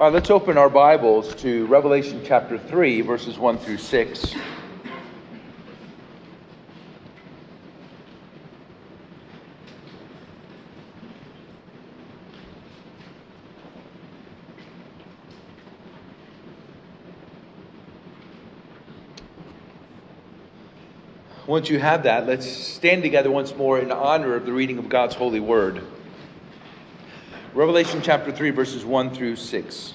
[0.00, 4.34] All right, let's open our Bibles to Revelation chapter 3, verses 1 through 6.
[21.46, 24.88] Once you have that, let's stand together once more in honor of the reading of
[24.88, 25.84] God's holy word.
[27.54, 29.94] Revelation chapter 3, verses 1 through 6.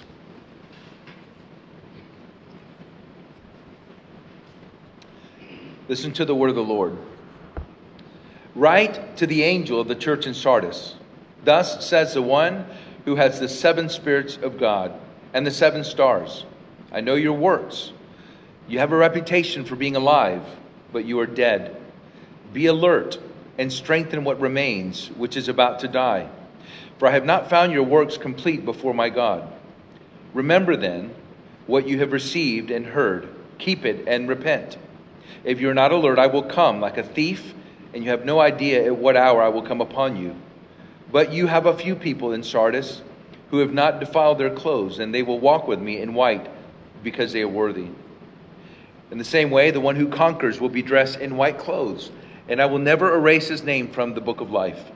[5.90, 6.98] Listen to the word of the Lord.
[8.56, 10.96] Write to the angel of the church in Sardis
[11.44, 12.66] Thus says the one
[13.04, 14.94] who has the seven spirits of God
[15.34, 16.46] and the seven stars
[16.94, 17.92] I know your works.
[18.70, 20.44] You have a reputation for being alive
[20.94, 21.76] but you are dead.
[22.54, 23.20] Be alert
[23.58, 26.30] and strengthen what remains, which is about to die.
[27.00, 29.52] For I have not found your works complete before my God.
[30.34, 31.12] Remember then
[31.66, 34.78] what you have received and heard, keep it and repent.
[35.44, 37.54] If you are not alert, I will come like a thief,
[37.94, 40.36] and you have no idea at what hour I will come upon you.
[41.12, 43.02] But you have a few people in Sardis
[43.50, 46.48] who have not defiled their clothes, and they will walk with me in white
[47.04, 47.88] because they are worthy.
[49.10, 52.12] In the same way, the one who conquers will be dressed in white clothes,
[52.48, 54.92] and I will never erase his name from the book of life,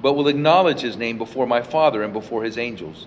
[0.00, 3.06] but will acknowledge his name before my Father and before his angels.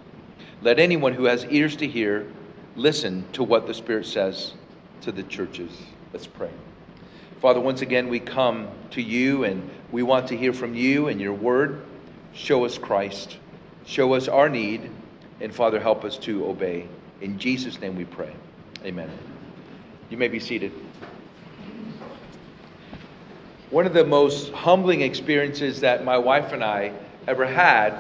[0.61, 2.27] Let anyone who has ears to hear
[2.75, 4.53] listen to what the Spirit says
[5.01, 5.71] to the churches.
[6.13, 6.51] Let's pray.
[7.39, 11.19] Father, once again, we come to you and we want to hear from you and
[11.19, 11.81] your word.
[12.33, 13.37] Show us Christ,
[13.85, 14.89] show us our need,
[15.39, 16.87] and Father, help us to obey.
[17.19, 18.33] In Jesus' name we pray.
[18.85, 19.09] Amen.
[20.09, 20.71] You may be seated.
[23.71, 26.91] One of the most humbling experiences that my wife and I
[27.25, 27.93] ever had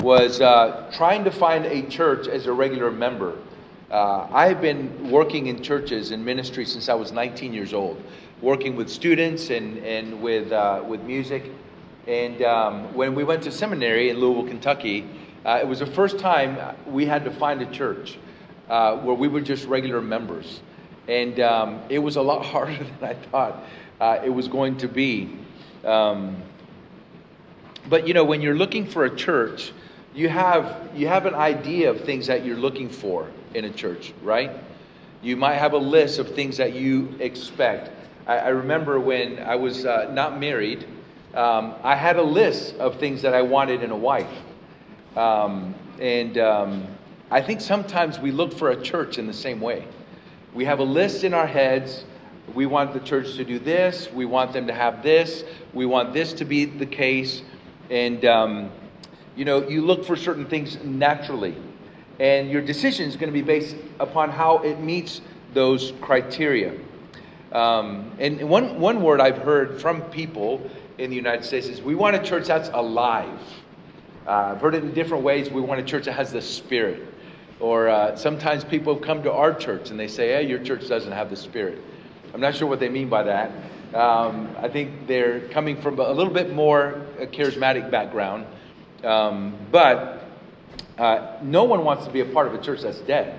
[0.00, 3.36] was uh, trying to find a church as a regular member.
[3.90, 8.02] Uh, I have been working in churches and ministry since I was 19 years old,
[8.40, 11.52] working with students and, and with, uh, with music.
[12.06, 15.06] And um, when we went to seminary in Louisville, Kentucky,
[15.44, 16.56] uh, it was the first time
[16.86, 18.16] we had to find a church
[18.70, 20.62] uh, where we were just regular members
[21.08, 23.64] and um, it was a lot harder than I thought
[24.00, 25.36] uh, it was going to be.
[25.84, 26.36] Um,
[27.88, 29.72] but you know, when you're looking for a church,
[30.14, 34.12] you have you have an idea of things that you're looking for in a church,
[34.22, 34.50] right?
[35.22, 37.90] You might have a list of things that you expect.
[38.26, 40.86] I, I remember when I was uh, not married,
[41.34, 44.30] um, I had a list of things that I wanted in a wife,
[45.16, 46.86] um, and um,
[47.30, 49.86] I think sometimes we look for a church in the same way.
[50.54, 52.04] We have a list in our heads.
[52.54, 54.10] We want the church to do this.
[54.12, 55.44] We want them to have this.
[55.72, 57.42] We want this to be the case.
[57.90, 58.70] And, um,
[59.36, 61.56] you know, you look for certain things naturally.
[62.20, 65.20] And your decision is going to be based upon how it meets
[65.54, 66.74] those criteria.
[67.52, 71.94] Um, and one, one word I've heard from people in the United States is we
[71.94, 73.40] want a church that's alive.
[74.26, 75.48] Uh, I've heard it in different ways.
[75.48, 77.02] We want a church that has the Spirit.
[77.60, 80.86] Or uh, sometimes people have come to our church and they say, hey, your church
[80.88, 81.82] doesn't have the Spirit.
[82.34, 83.50] I'm not sure what they mean by that.
[83.94, 88.46] Um, I think they're coming from a little bit more a charismatic background.
[89.02, 90.24] Um, but
[90.98, 93.38] uh, no one wants to be a part of a church that's dead,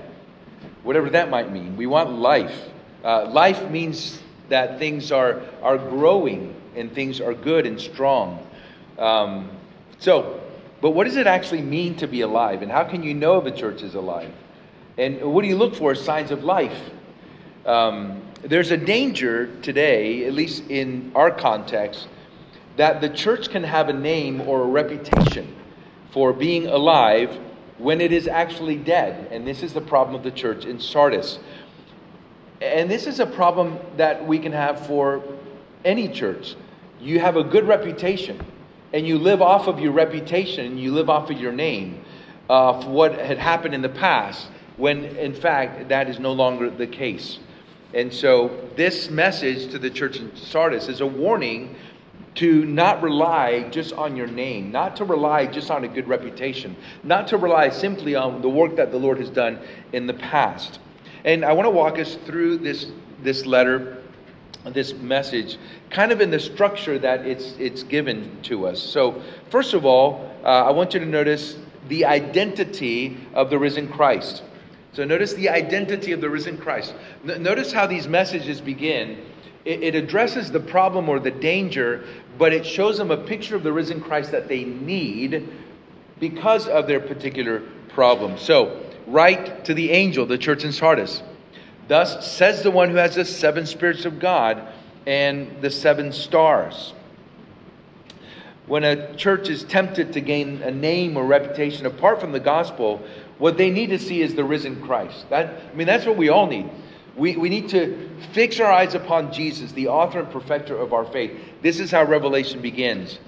[0.84, 1.76] whatever that might mean.
[1.78, 2.70] We want life.
[3.04, 8.46] Uh, life means that things are, are growing and things are good and strong.
[8.98, 9.50] Um,
[10.00, 10.42] so,
[10.82, 12.62] but what does it actually mean to be alive?
[12.62, 14.32] And how can you know if a church is alive?
[14.98, 16.82] And what do you look for signs of life?
[17.66, 22.08] Um, there's a danger today, at least in our context,
[22.78, 25.56] that the church can have a name or a reputation
[26.12, 27.38] for being alive
[27.78, 29.28] when it is actually dead.
[29.32, 31.40] And this is the problem of the church in Sardis.
[32.62, 35.24] And this is a problem that we can have for
[35.86, 36.56] any church.
[37.02, 38.40] You have a good reputation
[38.92, 42.04] and you live off of your reputation, you live off of your name,
[42.50, 46.70] uh, for what had happened in the past, when in fact that is no longer
[46.70, 47.40] the case.
[47.94, 51.76] And so, this message to the church in Sardis is a warning
[52.36, 56.76] to not rely just on your name, not to rely just on a good reputation,
[57.04, 59.60] not to rely simply on the work that the Lord has done
[59.92, 60.80] in the past.
[61.26, 62.88] And I want to walk us through this,
[63.24, 63.98] this letter
[64.66, 65.58] this message
[65.90, 68.82] kind of in the structure that it's, it's given to us.
[68.82, 71.58] So, first of all, uh, I want you to notice
[71.88, 74.44] the identity of the risen Christ.
[75.00, 76.94] So, notice the identity of the risen Christ.
[77.24, 79.24] Notice how these messages begin.
[79.64, 82.04] It, it addresses the problem or the danger,
[82.38, 85.48] but it shows them a picture of the risen Christ that they need
[86.20, 88.38] because of their particular problem.
[88.38, 91.24] So, write to the angel, the church in Sardis.
[91.88, 94.68] Thus says the one who has the seven spirits of God
[95.08, 96.94] and the seven stars.
[98.68, 103.02] When a church is tempted to gain a name or reputation apart from the gospel,
[103.40, 105.30] what they need to see is the risen Christ.
[105.30, 106.70] That, I mean, that's what we all need.
[107.16, 111.06] We, we need to fix our eyes upon Jesus, the author and perfecter of our
[111.06, 111.32] faith.
[111.62, 113.20] This is how Revelation begins.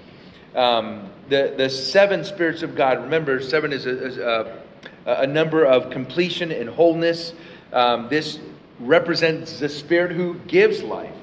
[0.54, 4.62] Um, the, the seven spirits of God, remember, seven is a,
[5.06, 7.32] a, a number of completion and wholeness.
[7.72, 8.38] Um, this
[8.80, 11.14] represents the Spirit who gives life.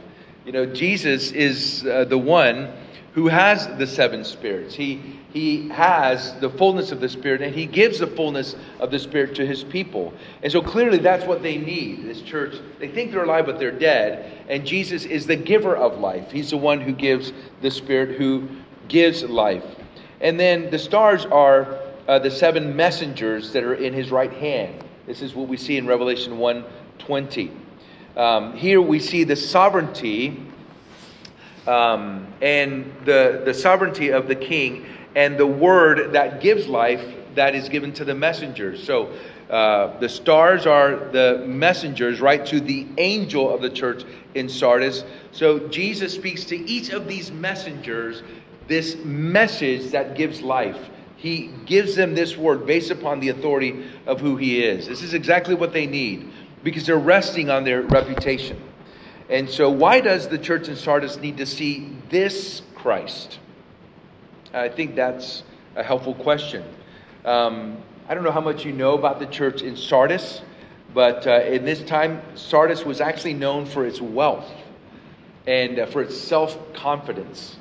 [0.45, 2.71] You know, Jesus is uh, the one
[3.19, 4.73] who has the seven spirits.
[4.73, 5.01] He,
[5.33, 9.35] he has the fullness of the Spirit, and he gives the fullness of the Spirit
[9.35, 10.13] to his people.
[10.41, 12.55] And so clearly that's what they need, this church.
[12.79, 14.45] They think they're alive, but they're dead.
[14.47, 16.31] And Jesus is the giver of life.
[16.31, 18.47] He's the one who gives the Spirit, who
[18.87, 19.65] gives life.
[20.21, 21.77] And then the stars are
[22.07, 24.81] uh, the seven messengers that are in his right hand.
[25.07, 26.63] This is what we see in Revelation 1
[26.99, 27.51] 20.
[28.15, 30.48] Um, here we see the sovereignty
[31.69, 37.03] um, and the, the sovereignty of the king and the word that gives life
[37.35, 38.83] that is given to the messengers.
[38.83, 39.13] So
[39.51, 45.03] uh, the stars are the messengers, right, to the angel of the church in Sardis.
[45.31, 48.23] So Jesus speaks to each of these messengers
[48.67, 50.89] this message that gives life.
[51.17, 54.87] He gives them this word based upon the authority of who he is.
[54.87, 56.31] This is exactly what they need
[56.63, 58.59] because they're resting on their reputation.
[59.29, 63.39] And so, why does the church in Sardis need to see this Christ?
[64.53, 65.43] I think that's
[65.75, 66.63] a helpful question.
[67.25, 67.77] Um,
[68.07, 70.41] I don't know how much you know about the church in Sardis,
[70.95, 74.51] but uh, in this time, Sardis was actually known for its wealth
[75.45, 77.57] and uh, for its self confidence.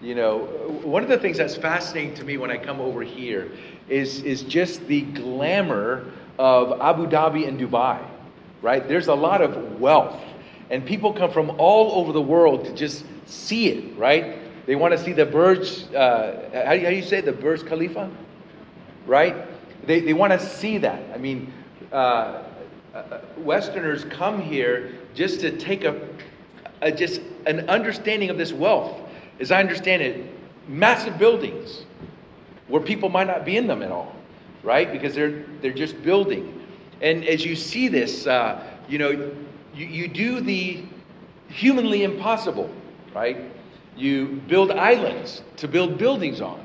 [0.00, 0.38] You know,
[0.84, 3.50] one of the things that's fascinating to me when I come over here
[3.88, 6.04] is, is just the glamour
[6.38, 8.00] of Abu Dhabi and Dubai
[8.62, 8.86] right?
[8.88, 10.20] There's a lot of wealth,
[10.70, 14.38] and people come from all over the world to just see it, right?
[14.66, 17.24] They want to see the Burj, uh, how, do you, how do you say it?
[17.24, 18.10] the Burj Khalifa,
[19.06, 19.34] right?
[19.86, 21.02] They, they want to see that.
[21.14, 21.52] I mean,
[21.92, 22.42] uh,
[22.94, 26.08] uh, Westerners come here just to take a,
[26.82, 29.00] a, just an understanding of this wealth.
[29.40, 30.30] As I understand it,
[30.66, 31.84] massive buildings
[32.66, 34.14] where people might not be in them at all,
[34.62, 34.92] right?
[34.92, 36.54] Because they're they're just building.
[37.00, 39.32] And as you see this, uh, you know,
[39.78, 40.82] you, you do the
[41.48, 42.70] humanly impossible,
[43.14, 43.38] right?
[43.96, 46.60] You build islands to build buildings on.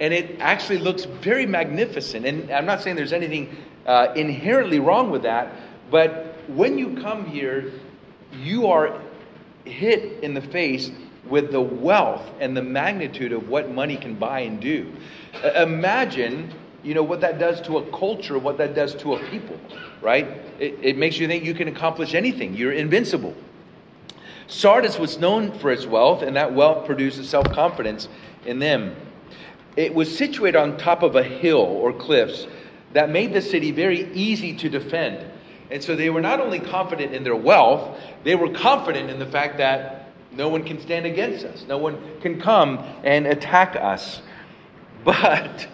[0.00, 2.26] And it actually looks very magnificent.
[2.26, 3.56] And I'm not saying there's anything
[3.86, 5.52] uh, inherently wrong with that,
[5.90, 7.72] but when you come here,
[8.32, 9.00] you are
[9.64, 10.90] hit in the face
[11.26, 14.92] with the wealth and the magnitude of what money can buy and do.
[15.42, 16.52] Uh, imagine
[16.82, 19.58] you know what that does to a culture, what that does to a people,
[20.04, 20.26] right?
[20.60, 22.54] It, it makes you think you can accomplish anything.
[22.54, 23.34] You're invincible.
[24.46, 28.08] Sardis was known for its wealth, and that wealth produced self confidence
[28.44, 28.94] in them.
[29.76, 32.46] It was situated on top of a hill or cliffs
[32.92, 35.24] that made the city very easy to defend.
[35.70, 39.26] And so they were not only confident in their wealth, they were confident in the
[39.26, 44.20] fact that no one can stand against us, no one can come and attack us.
[45.04, 45.66] But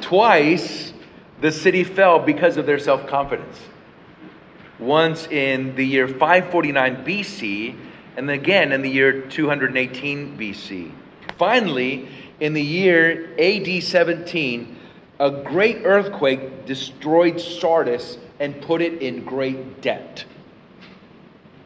[0.00, 0.92] Twice,
[1.40, 3.58] the city fell because of their self confidence.
[4.78, 7.76] Once in the year 549 BC,
[8.16, 10.92] and again in the year 218 BC.
[11.36, 12.08] Finally,
[12.40, 14.76] in the year AD 17,
[15.20, 20.24] a great earthquake destroyed Sardis and put it in great debt.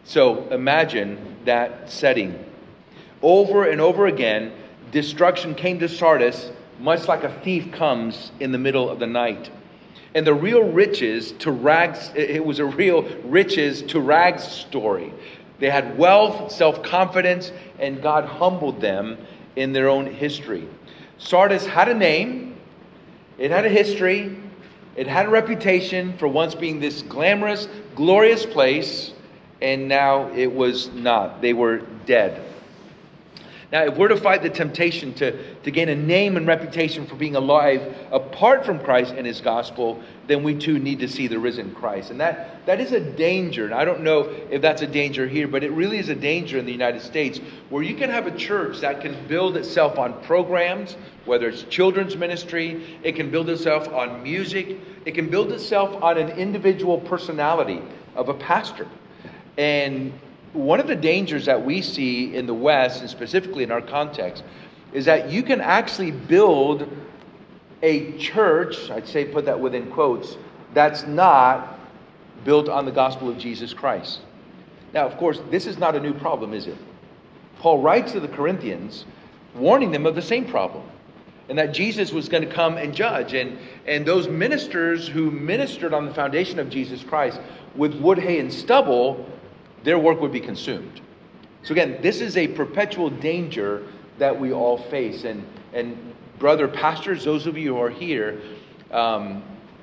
[0.04, 2.44] So imagine that setting.
[3.20, 4.52] Over and over again,
[4.90, 6.50] destruction came to Sardis
[6.82, 9.50] much like a thief comes in the middle of the night.
[10.14, 15.12] And the real riches to rags, it was a real riches to rags story.
[15.58, 19.16] They had wealth, self confidence, and God humbled them
[19.56, 20.68] in their own history.
[21.18, 22.56] Sardis had a name,
[23.38, 24.36] it had a history,
[24.96, 29.12] it had a reputation for once being this glamorous, glorious place,
[29.62, 31.40] and now it was not.
[31.40, 32.51] They were dead.
[33.72, 37.14] Now, if we're to fight the temptation to, to gain a name and reputation for
[37.14, 41.38] being alive apart from Christ and his gospel, then we too need to see the
[41.38, 42.10] risen Christ.
[42.10, 43.64] And that, that is a danger.
[43.64, 46.58] And I don't know if that's a danger here, but it really is a danger
[46.58, 50.22] in the United States where you can have a church that can build itself on
[50.24, 54.76] programs, whether it's children's ministry, it can build itself on music,
[55.06, 57.80] it can build itself on an individual personality
[58.16, 58.86] of a pastor.
[59.56, 60.12] And
[60.52, 64.44] one of the dangers that we see in the West, and specifically in our context,
[64.92, 66.88] is that you can actually build
[67.82, 70.36] a church, I'd say put that within quotes,
[70.74, 71.78] that's not
[72.44, 74.20] built on the gospel of Jesus Christ.
[74.92, 76.76] Now, of course, this is not a new problem, is it?
[77.58, 79.04] Paul writes to the Corinthians
[79.54, 80.84] warning them of the same problem
[81.48, 83.34] and that Jesus was going to come and judge.
[83.34, 87.40] And, and those ministers who ministered on the foundation of Jesus Christ
[87.74, 89.26] with wood, hay, and stubble,
[89.84, 91.00] their work would be consumed.
[91.62, 93.86] So, again, this is a perpetual danger
[94.18, 95.24] that we all face.
[95.24, 98.40] And, and brother pastors, those of you who are here,
[98.90, 99.42] um,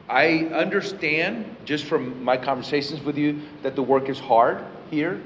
[0.10, 5.22] I understand just from my conversations with you that the work is hard here,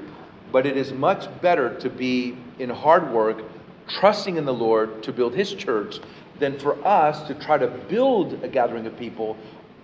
[0.51, 3.42] but it is much better to be in hard work,
[3.88, 6.00] trusting in the Lord to build His church,
[6.39, 9.38] than for us to try to build a gathering of people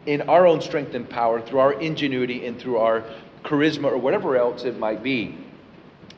[0.06, 3.04] in our own strength and power through our ingenuity and through our
[3.44, 5.38] charisma or whatever else it might be.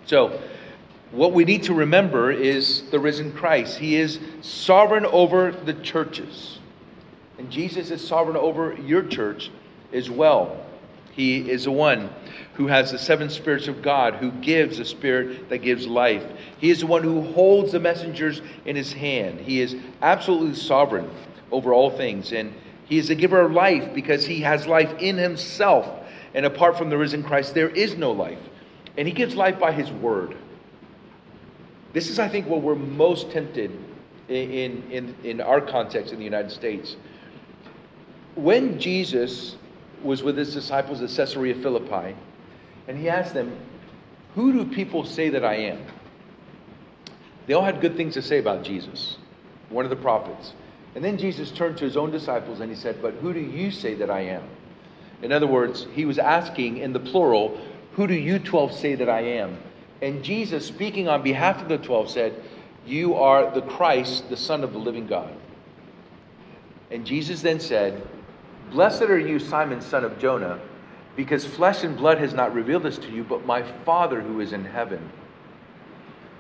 [0.06, 0.42] So,
[1.12, 3.78] what we need to remember is the risen Christ.
[3.78, 6.60] He is sovereign over the churches.
[7.38, 9.52] And Jesus is sovereign over your church
[9.92, 10.66] as well.
[11.12, 12.10] He is the one
[12.54, 16.24] who has the seven spirits of God, who gives the spirit that gives life.
[16.60, 19.40] He is the one who holds the messengers in his hand.
[19.42, 21.10] He is absolutely sovereign
[21.52, 22.32] over all things.
[22.32, 22.54] And
[22.92, 25.88] he is the giver of life because he has life in himself.
[26.34, 28.38] And apart from the risen Christ, there is no life.
[28.98, 30.36] And he gives life by his word.
[31.94, 33.72] This is, I think, what we're most tempted
[34.28, 36.98] in, in, in our context in the United States.
[38.36, 39.56] When Jesus
[40.04, 42.14] was with his disciples at Caesarea Philippi,
[42.90, 43.58] and he asked them,
[44.36, 45.80] Who do people say that I am?
[47.48, 49.16] They all had good things to say about Jesus,
[49.70, 50.52] one of the prophets.
[50.96, 53.72] And then Jesus turned to his own disciples and he said, But who do you
[53.72, 54.44] say that I am?
[55.22, 57.60] In other words, he was asking in the plural,
[57.94, 59.58] Who do you 12 say that I am?
[60.02, 62.44] And Jesus, speaking on behalf of the 12, said,
[62.86, 65.32] You are the Christ, the Son of the living God.
[66.90, 68.06] And Jesus then said,
[68.72, 70.60] Blessed are you, Simon, son of Jonah,
[71.16, 74.54] because flesh and blood has not revealed this to you, but my Father who is
[74.54, 75.10] in heaven.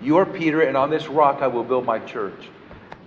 [0.01, 2.50] You are Peter, and on this rock I will build my church.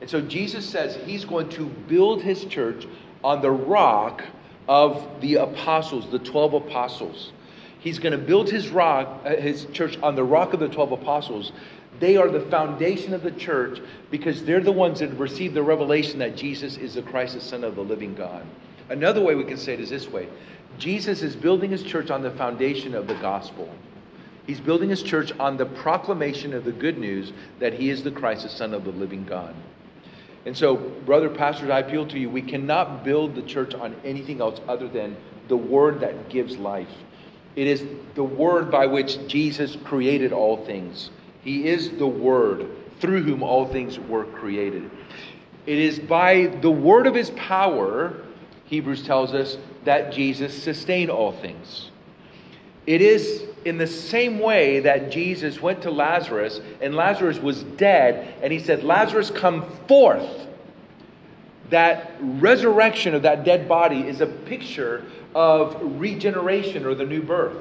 [0.01, 2.87] And so Jesus says he's going to build his church
[3.23, 4.23] on the rock
[4.69, 7.33] of the apostles, the 12 apostles.
[7.79, 10.93] He's going to build his rock, uh, his church on the rock of the 12
[10.93, 11.53] apostles.
[12.01, 16.19] They are the foundation of the church because they're the ones that received the revelation
[16.19, 18.45] that Jesus is the Christ, the Son of the living God.
[18.89, 20.29] Another way we can say it is this way
[20.79, 23.69] Jesus is building his church on the foundation of the gospel.
[24.47, 28.11] He's building his church on the proclamation of the good news that he is the
[28.11, 29.55] Christ, the Son of the living God.
[30.47, 34.41] And so, brother pastors, I appeal to you we cannot build the church on anything
[34.41, 35.17] else other than
[35.49, 36.89] the word that gives life.
[37.57, 37.85] It is
[38.15, 41.11] the word by which Jesus created all things.
[41.43, 42.69] He is the word
[43.01, 44.91] through whom all things were created.
[45.67, 48.15] It is by the word of his power,
[48.67, 51.91] Hebrews tells us, that Jesus sustained all things.
[52.87, 58.35] It is in the same way that Jesus went to Lazarus and Lazarus was dead,
[58.43, 60.47] and he said, Lazarus, come forth.
[61.71, 67.57] That resurrection of that dead body is a picture of regeneration or the new birth.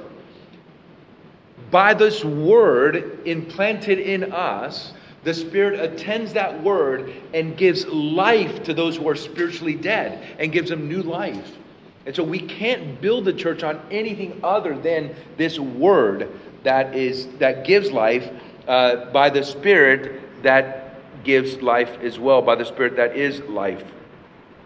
[1.72, 8.74] By this word implanted in us, the Spirit attends that word and gives life to
[8.74, 11.58] those who are spiritually dead and gives them new life.
[12.06, 16.30] And so we can't build the church on anything other than this word
[16.64, 18.30] that is that gives life
[18.68, 23.84] uh, by the Spirit that gives life as well, by the Spirit that is life.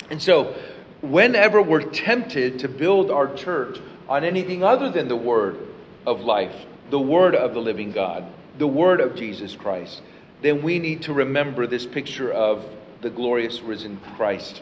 [0.10, 0.56] And so
[1.01, 3.79] whenever we're tempted to build our church
[4.10, 5.60] on anything other than the word
[6.06, 8.25] of life, the word of the living God,
[8.58, 10.01] the word of Jesus Christ,
[10.41, 12.65] then we need to remember this picture of
[13.01, 14.62] the glorious risen Christ.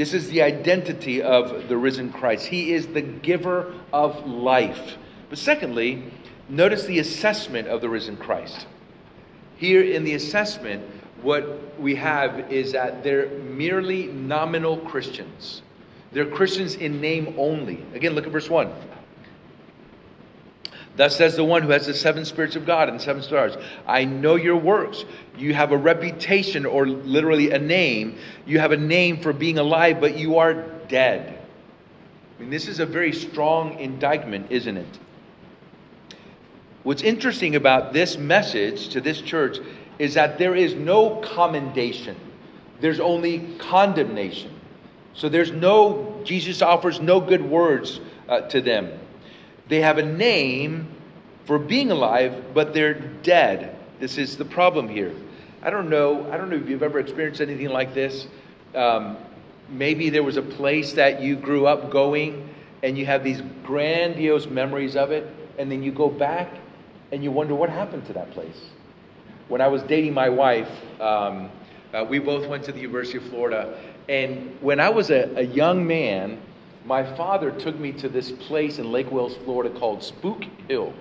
[0.00, 2.46] This is the identity of the risen Christ.
[2.46, 4.96] He is the giver of life.
[5.28, 6.04] But secondly,
[6.48, 8.66] notice the assessment of the risen Christ.
[9.58, 10.82] Here in the assessment,
[11.20, 15.60] what we have is that they're merely nominal Christians.
[16.12, 17.84] They're Christians in name only.
[17.92, 18.72] Again, look at verse 1.
[21.00, 24.04] Thus says the one who has the seven spirits of God and seven stars I
[24.04, 25.06] know your works.
[25.34, 28.18] You have a reputation, or literally a name.
[28.44, 30.52] You have a name for being alive, but you are
[30.88, 31.38] dead.
[32.36, 34.98] I mean, this is a very strong indictment, isn't it?
[36.82, 39.56] What's interesting about this message to this church
[39.98, 42.14] is that there is no commendation,
[42.82, 44.52] there's only condemnation.
[45.14, 49.00] So there's no, Jesus offers no good words uh, to them.
[49.70, 50.88] They have a name
[51.46, 53.76] for being alive, but they're dead.
[54.00, 55.14] This is the problem here.
[55.62, 56.28] I don't know.
[56.32, 58.26] I don't know if you've ever experienced anything like this.
[58.74, 59.16] Um,
[59.68, 64.46] maybe there was a place that you grew up going, and you have these grandiose
[64.46, 66.48] memories of it, and then you go back
[67.12, 68.70] and you wonder what happened to that place.
[69.46, 71.48] When I was dating my wife, um,
[71.94, 75.42] uh, we both went to the University of Florida, and when I was a, a
[75.42, 76.40] young man,
[76.90, 80.92] my father took me to this place in Lake Wales, Florida called Spook Hill.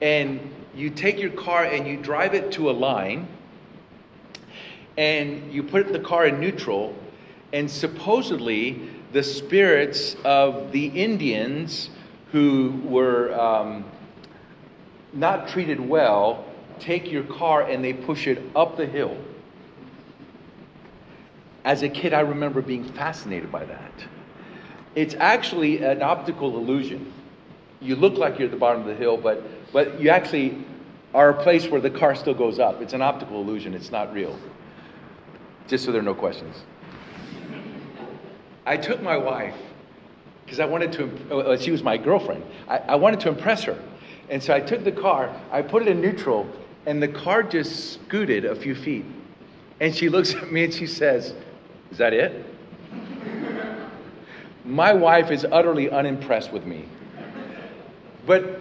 [0.00, 3.26] And you take your car and you drive it to a line,
[4.96, 6.94] and you put the car in neutral,
[7.52, 11.90] and supposedly the spirits of the Indians
[12.30, 13.84] who were um,
[15.12, 16.44] not treated well
[16.78, 19.16] take your car and they push it up the hill.
[21.64, 24.13] As a kid, I remember being fascinated by that.
[24.94, 27.12] It's actually an optical illusion.
[27.80, 30.64] You look like you're at the bottom of the hill, but, but you actually
[31.12, 32.80] are a place where the car still goes up.
[32.80, 34.38] It's an optical illusion, it's not real.
[35.66, 36.64] Just so there are no questions.
[38.66, 39.56] I took my wife
[40.44, 42.44] because I wanted to, uh, she was my girlfriend.
[42.68, 43.78] I, I wanted to impress her.
[44.30, 46.46] And so I took the car, I put it in neutral,
[46.86, 49.04] and the car just scooted a few feet.
[49.80, 51.34] And she looks at me and she says,
[51.90, 52.44] Is that it?
[54.64, 56.86] My wife is utterly unimpressed with me.
[58.26, 58.60] But,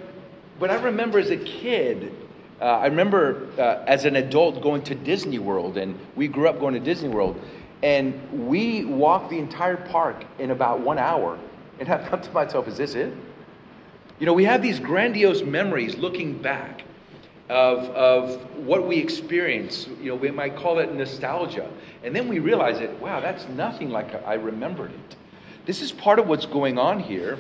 [0.60, 2.14] but I remember as a kid,
[2.60, 6.60] uh, I remember uh, as an adult going to Disney World, and we grew up
[6.60, 7.40] going to Disney World,
[7.84, 11.40] and we walked the entire park in about one hour.
[11.80, 13.14] And I thought to myself, is this it?
[14.20, 16.84] You know, we have these grandiose memories looking back
[17.50, 19.88] of, of what we experience.
[20.02, 21.70] You know, we might call it nostalgia.
[22.04, 25.16] And then we realize that, wow, that's nothing like I remembered it.
[25.66, 27.38] This is part of what's going on here.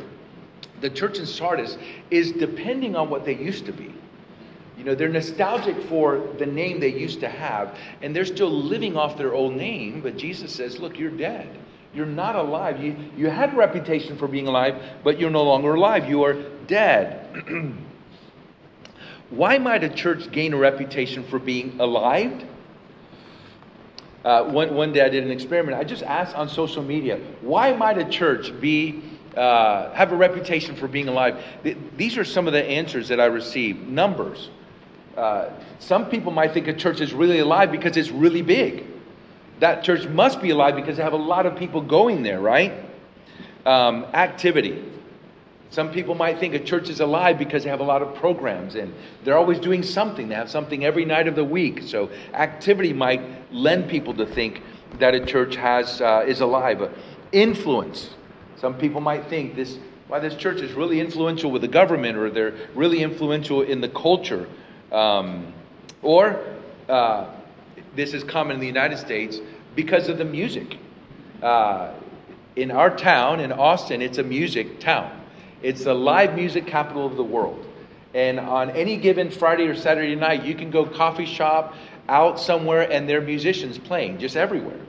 [0.82, 1.77] The church in Sardis
[2.12, 3.94] is depending on what they used to be.
[4.77, 8.98] You know, they're nostalgic for the name they used to have, and they're still living
[8.98, 11.48] off their old name, but Jesus says, Look, you're dead.
[11.94, 12.84] You're not alive.
[12.84, 16.10] You, you had a reputation for being alive, but you're no longer alive.
[16.10, 16.34] You are
[16.65, 17.20] dead.
[19.30, 22.45] Why might a church gain a reputation for being alive?
[24.23, 25.77] Uh, one, one day I did an experiment.
[25.77, 29.03] I just asked on social media, why might a church be
[29.36, 31.43] uh, have a reputation for being alive?
[31.63, 33.88] Th- these are some of the answers that I received.
[33.88, 34.49] Numbers.
[35.17, 38.86] Uh, some people might think a church is really alive because it's really big.
[39.59, 42.73] That church must be alive because they have a lot of people going there, right?
[43.65, 44.83] Um, activity.
[45.73, 48.75] Some people might think a church is alive because they have a lot of programs
[48.75, 50.29] and they're always doing something.
[50.29, 51.81] They have something every night of the week.
[51.81, 54.62] So activity might lend people to think
[54.99, 56.95] that a church has uh, is alive.
[57.31, 58.12] Influence.
[58.55, 62.29] Some people might think this why this church is really influential with the government or
[62.29, 64.47] they're really influential in the culture.
[64.91, 65.53] Um,
[66.03, 66.39] or
[66.88, 67.33] uh,
[67.95, 69.39] this is common in the United States
[69.73, 70.77] because of the music.
[71.41, 71.95] Uh,
[72.55, 75.21] in our town, in Austin, it's a music town.
[75.63, 77.65] It's the live music capital of the world.
[78.13, 81.73] And on any given Friday or Saturday night, you can go coffee shop
[82.10, 84.80] out somewhere and there are musicians playing just everywhere.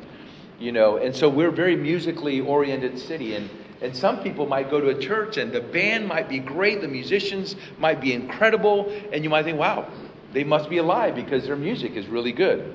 [0.59, 3.49] You know, and so we're a very musically oriented city and
[3.81, 6.89] and some people might go to a church and the band might be great, the
[6.89, 9.87] musicians might be incredible, and you might think, wow,
[10.33, 12.75] they must be alive because their music is really good.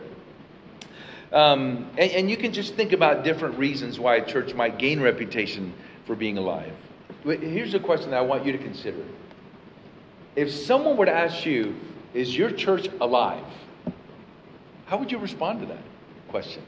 [1.31, 4.99] Um, and, and you can just think about different reasons why a church might gain
[4.99, 5.73] reputation
[6.05, 6.73] for being alive.
[7.23, 9.03] Here's a question that I want you to consider.
[10.35, 11.75] If someone were to ask you,
[12.13, 13.43] is your church alive?
[14.85, 15.83] How would you respond to that
[16.29, 16.63] question?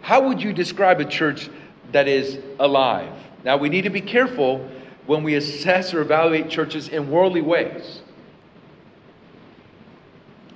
[0.00, 1.48] How would you describe a church
[1.92, 3.12] that is alive?
[3.44, 4.68] Now, we need to be careful
[5.06, 8.00] when we assess or evaluate churches in worldly ways.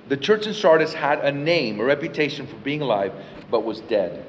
[0.07, 3.13] The church in Sardis had a name, a reputation for being alive,
[3.51, 4.25] but was dead.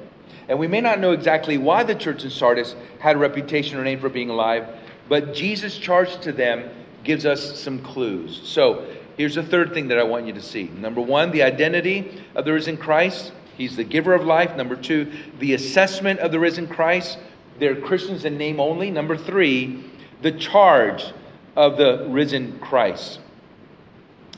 [0.47, 3.83] And we may not know exactly why the church in Sardis had a reputation or
[3.83, 4.67] name for being alive,
[5.07, 6.69] but Jesus' charge to them
[7.03, 8.41] gives us some clues.
[8.43, 8.85] So
[9.17, 10.63] here's the third thing that I want you to see.
[10.63, 13.31] Number one, the identity of the risen Christ.
[13.57, 14.55] He's the giver of life.
[14.55, 17.17] Number two, the assessment of the risen Christ.
[17.59, 18.89] They're Christians in name only.
[18.89, 19.83] Number three,
[20.21, 21.13] the charge
[21.55, 23.19] of the risen Christ.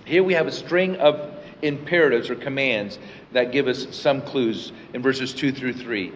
[0.06, 1.33] Here we have a string of
[1.63, 2.99] imperatives or commands
[3.32, 6.12] that give us some clues in verses 2 through 3.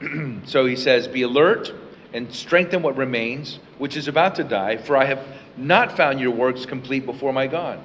[0.44, 1.72] so he says, Be alert
[2.12, 5.24] and strengthen what remains, which is about to die, for I have
[5.56, 7.80] not found your works complete before my God.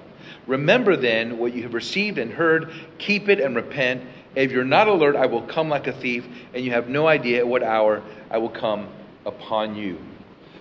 [0.48, 4.04] Remember then what you have received and heard, keep it and repent.
[4.36, 7.40] If you're not alert, I will come like a thief, and you have no idea
[7.40, 8.90] at what hour I will come
[9.26, 9.98] upon you.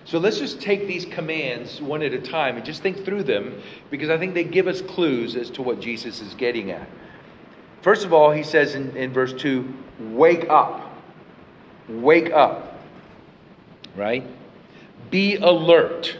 [0.05, 3.61] So let's just take these commands one at a time and just think through them
[3.89, 6.87] because I think they give us clues as to what Jesus is getting at.
[7.81, 9.73] First of all, he says in, in verse 2
[10.11, 10.91] wake up.
[11.87, 12.79] Wake up.
[13.95, 14.25] Right?
[15.09, 16.17] Be alert.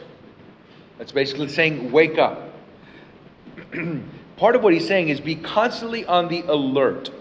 [0.98, 2.50] That's basically saying, wake up.
[4.38, 7.12] Part of what he's saying is be constantly on the alert.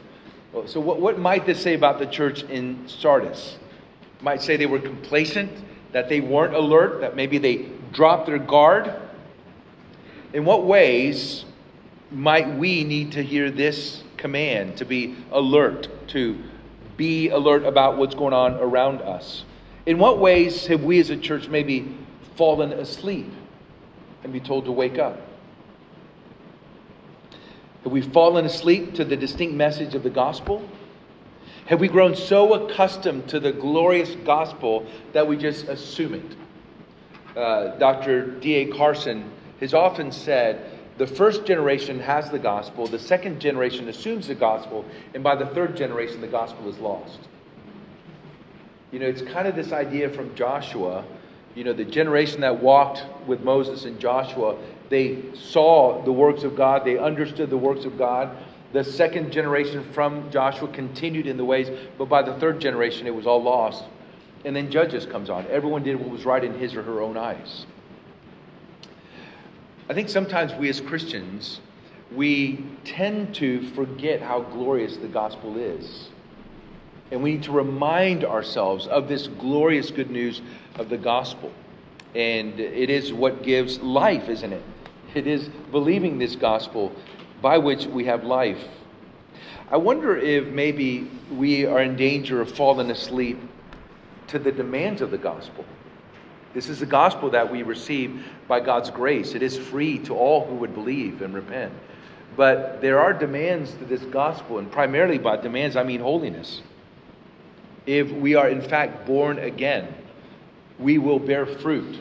[0.67, 3.57] So, what, what might this say about the church in Sardis?
[4.21, 5.51] Might say they were complacent,
[5.93, 8.93] that they weren't alert, that maybe they dropped their guard.
[10.33, 11.45] In what ways
[12.11, 16.39] might we need to hear this command to be alert, to
[16.97, 19.45] be alert about what's going on around us?
[19.87, 21.97] In what ways have we as a church maybe
[22.37, 23.33] fallen asleep
[24.23, 25.19] and be told to wake up?
[27.85, 30.69] Have we fallen asleep to the distinct message of the gospel?
[31.71, 37.39] Have we grown so accustomed to the glorious gospel that we just assume it?
[37.39, 38.27] Uh, Dr.
[38.27, 38.77] D.A.
[38.77, 39.31] Carson
[39.61, 44.85] has often said the first generation has the gospel, the second generation assumes the gospel,
[45.15, 47.21] and by the third generation, the gospel is lost.
[48.91, 51.05] You know, it's kind of this idea from Joshua,
[51.55, 54.57] you know, the generation that walked with Moses and Joshua,
[54.89, 58.37] they saw the works of God, they understood the works of God.
[58.73, 63.15] The second generation from Joshua continued in the ways, but by the third generation, it
[63.15, 63.85] was all lost.
[64.45, 65.47] And then Judges comes on.
[65.49, 67.67] Everyone did what was right in his or her own eyes.
[69.89, 71.61] I think sometimes we as Christians,
[72.15, 76.09] we tend to forget how glorious the gospel is.
[77.11, 80.43] And we need to remind ourselves of this glorious good news
[80.77, 81.51] of the gospel.
[82.15, 84.63] And it is what gives life, isn't it?
[85.15, 86.93] It is believing this gospel
[87.41, 88.63] by which we have life.
[89.71, 93.39] I wonder if maybe we are in danger of falling asleep
[94.29, 95.65] to the demands of the gospel.
[96.55, 99.35] This is the gospel that we receive by God's grace.
[99.35, 101.73] It is free to all who would believe and repent.
[102.37, 106.63] But there are demands to this gospel, and primarily by demands, I mean holiness.
[107.87, 109.95] If we are in fact born again,
[110.79, 111.99] we will bear fruit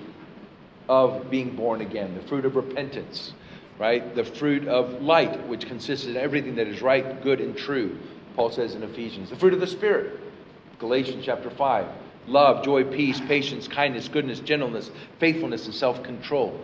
[0.88, 3.34] of being born again, the fruit of repentance,
[3.80, 4.13] right?
[4.13, 7.98] The fruit of light, which consists in everything that is right, good, and true,
[8.36, 9.30] Paul says in Ephesians.
[9.32, 10.20] The fruit of the Spirit,
[10.78, 11.88] Galatians chapter 5.
[12.28, 16.60] Love, joy, peace, patience, kindness, goodness, gentleness, faithfulness, and self control.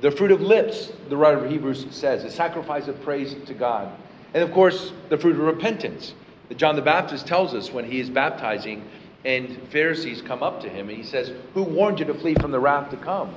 [0.00, 3.90] The fruit of lips, the writer of Hebrews says, a sacrifice of praise to God.
[4.34, 6.14] And of course, the fruit of repentance.
[6.48, 8.88] That John the Baptist tells us when he is baptizing
[9.24, 12.50] and Pharisees come up to him and he says, Who warned you to flee from
[12.50, 13.34] the wrath to come?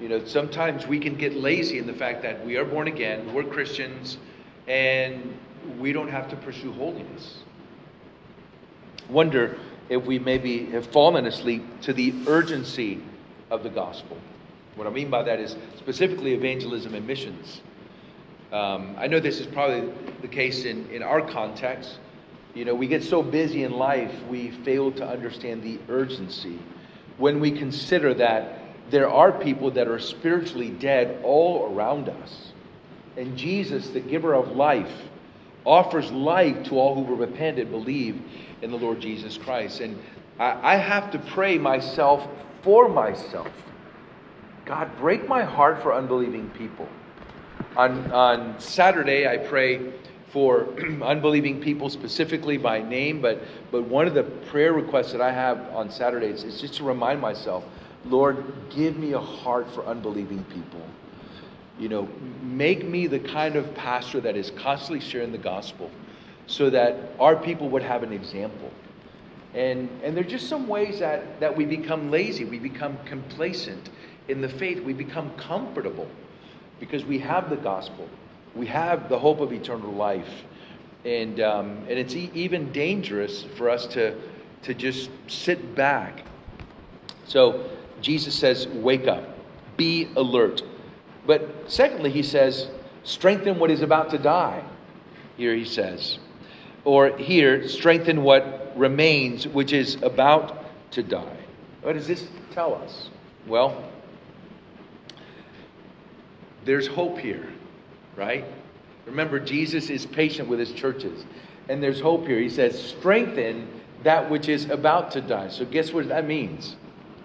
[0.00, 3.32] You know, sometimes we can get lazy in the fact that we are born again,
[3.34, 4.18] we're Christians,
[4.68, 5.36] and
[5.80, 7.38] we don't have to pursue holiness.
[9.08, 9.58] Wonder
[9.88, 13.00] if we maybe have fallen asleep to the urgency
[13.50, 14.16] of the gospel.
[14.76, 17.62] What I mean by that is specifically evangelism and missions.
[18.52, 21.98] Um, I know this is probably the case in, in our context.
[22.54, 26.58] You know, we get so busy in life, we fail to understand the urgency.
[27.16, 32.52] When we consider that there are people that are spiritually dead all around us,
[33.16, 34.92] and Jesus, the giver of life,
[35.64, 38.20] offers life to all who will repent and believe
[38.62, 39.80] in the Lord Jesus Christ.
[39.80, 39.98] And
[40.38, 42.26] I, I have to pray myself
[42.62, 43.48] for myself.
[44.64, 46.88] God, break my heart for unbelieving people.
[47.76, 49.92] On, on Saturday, I pray
[50.32, 50.68] for
[51.02, 55.58] unbelieving people specifically by name, but, but one of the prayer requests that I have
[55.74, 57.64] on Saturdays is just to remind myself
[58.08, 60.82] Lord, give me a heart for unbelieving people.
[61.78, 62.08] You know,
[62.42, 65.90] make me the kind of pastor that is constantly sharing the gospel
[66.46, 68.72] so that our people would have an example.
[69.54, 73.90] And, and there are just some ways that, that we become lazy, we become complacent
[74.28, 76.08] in the faith, we become comfortable
[76.80, 78.08] because we have the gospel,
[78.54, 80.44] we have the hope of eternal life.
[81.04, 84.16] And, um, and it's e- even dangerous for us to,
[84.62, 86.24] to just sit back.
[87.24, 89.24] So Jesus says, Wake up,
[89.76, 90.62] be alert.
[91.26, 92.68] But secondly, he says,
[93.04, 94.62] Strengthen what is about to die.
[95.36, 96.18] Here he says.
[96.84, 101.36] Or here, strengthen what remains, which is about to die.
[101.82, 103.10] What does this tell us?
[103.46, 103.82] Well,
[106.64, 107.48] there's hope here,
[108.16, 108.44] right?
[109.06, 111.24] Remember, Jesus is patient with his churches.
[111.68, 112.38] And there's hope here.
[112.38, 113.68] He says, strengthen
[114.02, 115.48] that which is about to die.
[115.48, 116.76] So, guess what that means?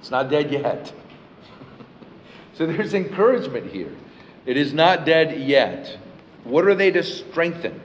[0.03, 0.91] It's not dead yet.
[2.55, 3.95] so, there's encouragement here.
[4.45, 5.97] It is not dead yet.
[6.43, 7.79] What are they to strengthen?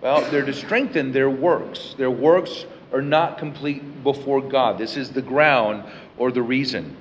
[0.00, 1.94] Well, they're to strengthen their works.
[1.98, 4.78] Their works are not complete before God.
[4.78, 5.84] This is the ground
[6.16, 6.96] or the reason.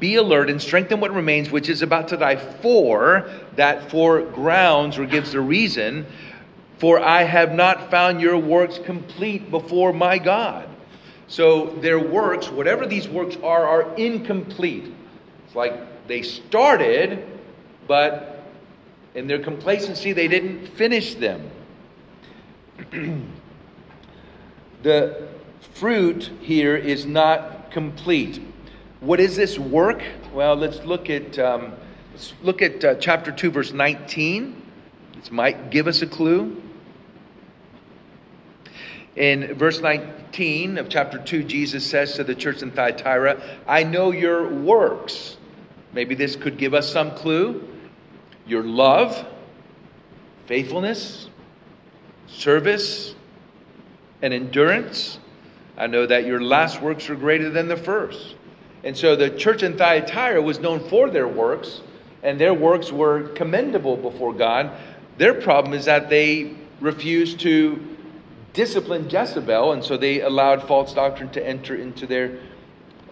[0.00, 2.36] Be alert and strengthen what remains, which is about to die.
[2.36, 6.04] For that for grounds or gives the reason.
[6.76, 10.68] For I have not found your works complete before my God.
[11.28, 14.92] So their works, whatever these works are, are incomplete.
[15.46, 17.26] It's like they started,
[17.88, 18.44] but
[19.14, 21.50] in their complacency, they didn't finish them.
[24.82, 25.28] the
[25.74, 28.40] fruit here is not complete.
[29.00, 30.02] What is this work?
[30.32, 31.72] Well, let's look at um,
[32.12, 34.62] let's look at uh, chapter two, verse nineteen.
[35.14, 36.62] This might give us a clue.
[39.16, 44.10] In verse 19 of chapter 2, Jesus says to the church in Thyatira, I know
[44.10, 45.38] your works.
[45.94, 47.66] Maybe this could give us some clue.
[48.46, 49.26] Your love,
[50.44, 51.30] faithfulness,
[52.26, 53.14] service,
[54.20, 55.18] and endurance.
[55.78, 58.36] I know that your last works are greater than the first.
[58.84, 61.80] And so the church in Thyatira was known for their works,
[62.22, 64.70] and their works were commendable before God.
[65.16, 67.95] Their problem is that they refused to
[68.56, 72.40] discipline Jezebel, and so they allowed false doctrine to enter into their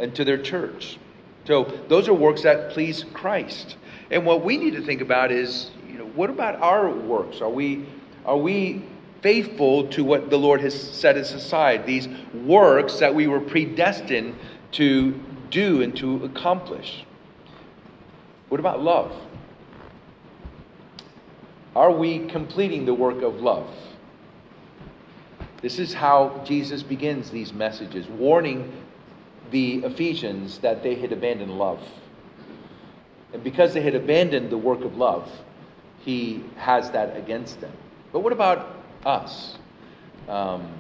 [0.01, 0.99] into their church.
[1.45, 3.77] So those are works that please Christ.
[4.11, 7.41] And what we need to think about is, you know, what about our works?
[7.41, 7.87] Are we
[8.25, 8.83] are we
[9.21, 11.87] faithful to what the Lord has set us aside?
[11.87, 14.35] These works that we were predestined
[14.73, 15.13] to
[15.51, 17.05] do and to accomplish.
[18.49, 19.15] What about love?
[21.77, 23.69] Are we completing the work of love?
[25.65, 28.71] This is how Jesus begins these messages, warning
[29.51, 31.81] the Ephesians that they had abandoned love.
[33.33, 35.27] And because they had abandoned the work of love,
[36.01, 37.73] he has that against them.
[38.13, 39.57] But what about us?
[40.29, 40.71] Um,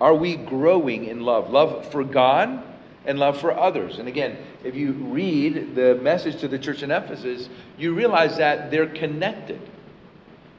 [0.00, 1.50] are we growing in love?
[1.50, 2.62] Love for God
[3.04, 3.98] and love for others.
[3.98, 8.70] And again, if you read the message to the church in Ephesus, you realize that
[8.70, 9.60] they're connected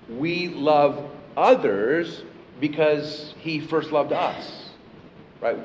[0.09, 2.23] we love others
[2.59, 4.69] because he first loved us.
[5.41, 5.57] Right?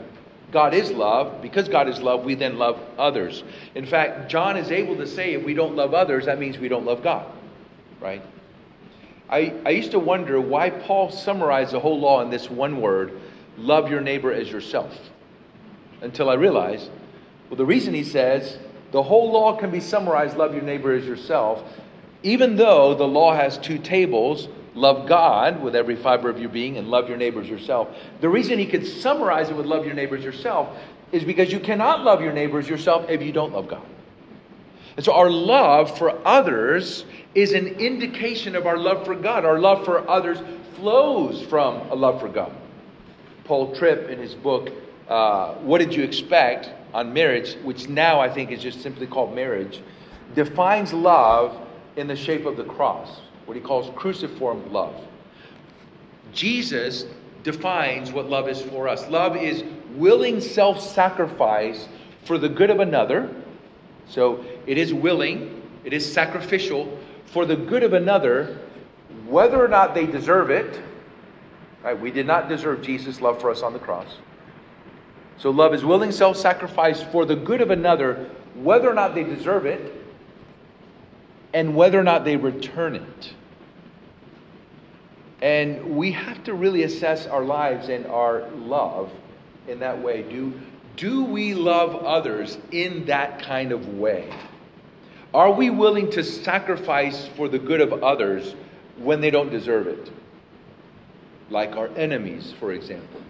[0.50, 1.40] God is love.
[1.40, 3.42] Because God is love, we then love others.
[3.74, 6.68] In fact, John is able to say if we don't love others, that means we
[6.68, 7.26] don't love God.
[8.00, 8.22] Right?
[9.30, 13.18] I, I used to wonder why Paul summarized the whole law in this one word
[13.56, 14.96] love your neighbor as yourself.
[16.02, 16.90] Until I realized,
[17.48, 18.58] well, the reason he says
[18.90, 21.62] the whole law can be summarized love your neighbor as yourself
[22.22, 26.78] even though the law has two tables, love God with every fiber of your being
[26.78, 27.88] and love your neighbors yourself.
[28.20, 30.76] The reason he could summarize it with love your neighbors yourself
[31.12, 33.84] is because you cannot love your neighbors yourself if you don't love God.
[34.96, 37.04] And so our love for others
[37.34, 39.44] is an indication of our love for God.
[39.44, 40.38] Our love for others
[40.76, 42.52] flows from a love for God.
[43.44, 44.70] Paul Tripp, in his book,
[45.08, 49.34] uh, What Did You Expect on Marriage, which now I think is just simply called
[49.34, 49.80] Marriage,
[50.34, 51.56] defines love
[51.96, 54.94] in the shape of the cross, what he calls cruciform love.
[56.32, 57.04] Jesus
[57.42, 59.08] defines what love is for us.
[59.08, 59.64] Love is
[59.96, 61.88] willing self sacrifice
[62.24, 63.34] for the good of another.
[64.08, 68.58] So it is willing, it is sacrificial for the good of another,
[69.26, 70.82] whether or not they deserve it.
[71.82, 71.98] Right?
[71.98, 74.18] We did not deserve Jesus' love for us on the cross.
[75.38, 79.24] So love is willing self sacrifice for the good of another, whether or not they
[79.24, 80.01] deserve it
[81.54, 83.34] and whether or not they return it.
[85.42, 89.10] And we have to really assess our lives and our love
[89.66, 90.22] in that way.
[90.22, 90.52] Do,
[90.96, 94.32] do we love others in that kind of way?
[95.34, 98.54] Are we willing to sacrifice for the good of others
[98.98, 100.10] when they don't deserve it?
[101.50, 103.20] Like our enemies, for example.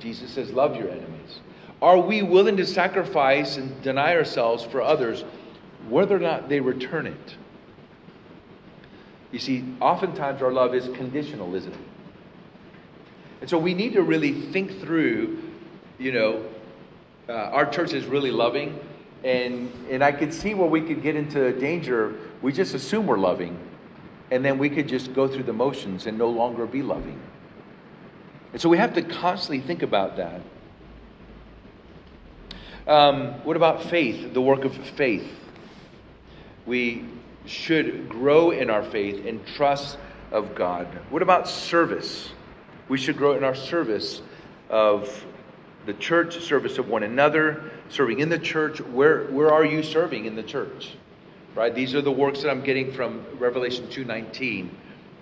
[0.00, 1.40] Jesus says, Love your enemies.
[1.82, 5.24] Are we willing to sacrifice and deny ourselves for others
[5.88, 7.36] whether or not they return it.
[9.32, 11.80] You see, oftentimes our love is conditional, isn't it?
[13.40, 15.42] And so we need to really think through,
[15.98, 16.44] you know,
[17.28, 18.78] uh, our church is really loving,
[19.22, 22.14] and, and I could see where we could get into danger.
[22.42, 23.58] We just assume we're loving,
[24.30, 27.20] and then we could just go through the motions and no longer be loving.
[28.52, 30.40] And so we have to constantly think about that.
[32.86, 35.30] Um, what about faith, the work of faith?
[36.70, 37.04] We
[37.46, 39.98] should grow in our faith and trust
[40.30, 40.86] of God.
[41.10, 42.30] What about service?
[42.88, 44.22] We should grow in our service
[44.68, 45.24] of
[45.84, 48.80] the church, service of one another, serving in the church.
[48.80, 50.92] Where, where are you serving in the church?
[51.56, 51.74] Right?
[51.74, 54.70] These are the works that I'm getting from Revelation 2:19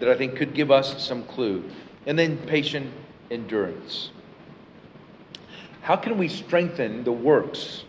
[0.00, 1.64] that I think could give us some clue.
[2.04, 2.92] And then patient
[3.30, 4.10] endurance.
[5.80, 7.84] How can we strengthen the works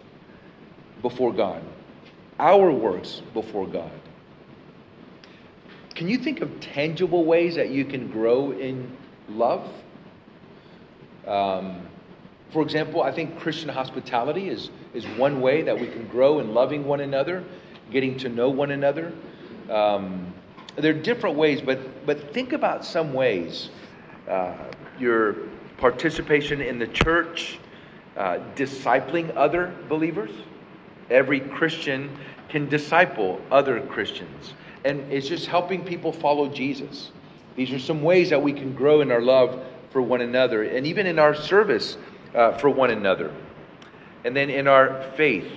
[1.02, 1.62] before God?
[2.39, 3.91] Our works before God.
[5.95, 8.95] Can you think of tangible ways that you can grow in
[9.28, 9.67] love?
[11.28, 11.82] Um,
[12.52, 16.54] For example, I think Christian hospitality is, is one way that we can grow in
[16.54, 17.43] loving one another,
[17.91, 19.13] getting to know one another.
[19.69, 20.34] Um,
[20.78, 23.69] there are different ways, but, but think about some ways.
[24.28, 24.56] Uh,
[24.97, 25.36] your
[25.78, 27.60] participation in the church,
[28.17, 30.32] uh, discipling other believers.
[31.10, 32.17] Every Christian
[32.50, 34.54] can disciple other Christians.
[34.86, 37.12] And it's just helping people follow Jesus.
[37.56, 40.86] These are some ways that we can grow in our love for one another and
[40.86, 41.98] even in our service
[42.36, 43.34] uh, for one another.
[44.24, 45.52] And then in our faith,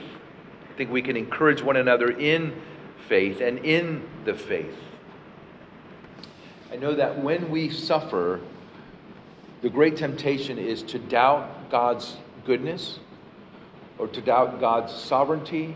[0.70, 2.60] I think we can encourage one another in
[3.08, 4.74] faith and in the faith.
[6.72, 8.40] I know that when we suffer,
[9.60, 12.98] the great temptation is to doubt God's goodness,
[13.98, 15.74] or to doubt God's sovereignty,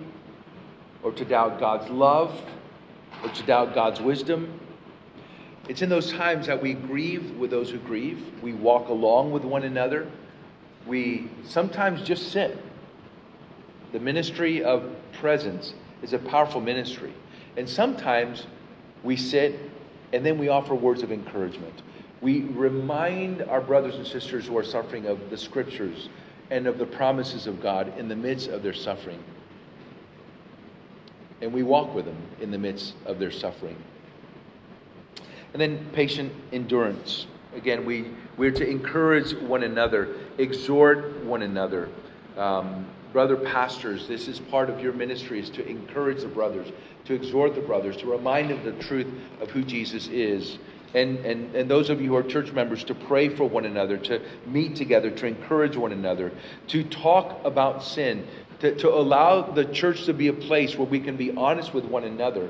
[1.02, 2.40] or to doubt God's love,
[3.22, 4.60] or to doubt God's wisdom.
[5.68, 9.44] It's in those times that we grieve with those who grieve, we walk along with
[9.44, 10.06] one another
[10.86, 12.56] we sometimes just sit.
[13.92, 17.12] The ministry of presence is a powerful ministry.
[17.56, 18.46] And sometimes
[19.02, 19.58] we sit
[20.12, 21.82] and then we offer words of encouragement.
[22.20, 26.08] We remind our brothers and sisters who are suffering of the scriptures
[26.50, 29.22] and of the promises of God in the midst of their suffering.
[31.40, 33.76] And we walk with them in the midst of their suffering.
[35.52, 37.26] And then patient endurance.
[37.54, 38.06] Again, we,
[38.36, 41.88] we're to encourage one another, exhort one another.
[42.36, 46.68] Um, brother pastors, this is part of your ministry, is to encourage the brothers,
[47.06, 49.06] to exhort the brothers, to remind them the truth
[49.40, 50.58] of who Jesus is.
[50.94, 53.96] And, and, and those of you who are church members, to pray for one another,
[53.98, 56.32] to meet together, to encourage one another,
[56.68, 58.26] to talk about sin,
[58.60, 61.84] to, to allow the church to be a place where we can be honest with
[61.84, 62.48] one another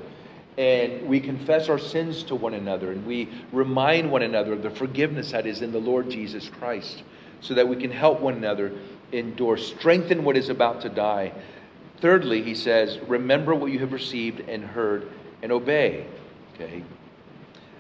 [0.59, 4.70] and we confess our sins to one another and we remind one another of the
[4.70, 7.03] forgiveness that is in the Lord Jesus Christ
[7.40, 8.72] so that we can help one another
[9.12, 11.33] endure, strengthen what is about to die.
[12.01, 15.09] Thirdly, he says, remember what you have received and heard
[15.42, 16.07] and obey.
[16.55, 16.83] Okay.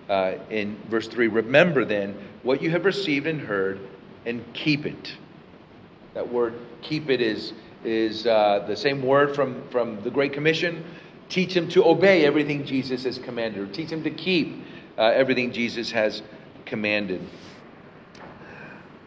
[0.08, 3.80] Uh, in verse 3, remember then what you have received and heard
[4.24, 5.16] and keep it.
[6.14, 7.52] That word keep it is,
[7.84, 10.84] is uh, the same word from, from the Great Commission
[11.28, 14.64] Teach him to obey everything Jesus has commanded, or teach him to keep
[14.96, 16.22] uh, everything Jesus has
[16.64, 17.20] commanded.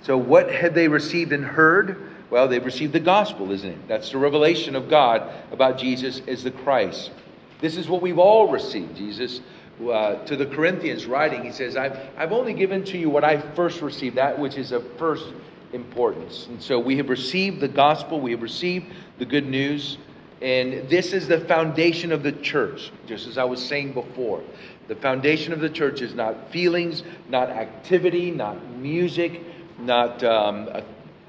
[0.01, 2.11] So, what had they received and heard?
[2.29, 3.87] Well, they've received the gospel, isn't it?
[3.87, 7.11] That's the revelation of God about Jesus as the Christ.
[7.59, 8.97] This is what we've all received.
[8.97, 9.41] Jesus,
[9.87, 13.39] uh, to the Corinthians, writing, he says, I've, I've only given to you what I
[13.53, 15.25] first received, that which is of first
[15.71, 16.47] importance.
[16.47, 18.87] And so we have received the gospel, we have received
[19.17, 19.97] the good news.
[20.41, 24.41] And this is the foundation of the church, just as I was saying before.
[24.87, 29.41] The foundation of the church is not feelings, not activity, not music,
[29.79, 30.69] not um,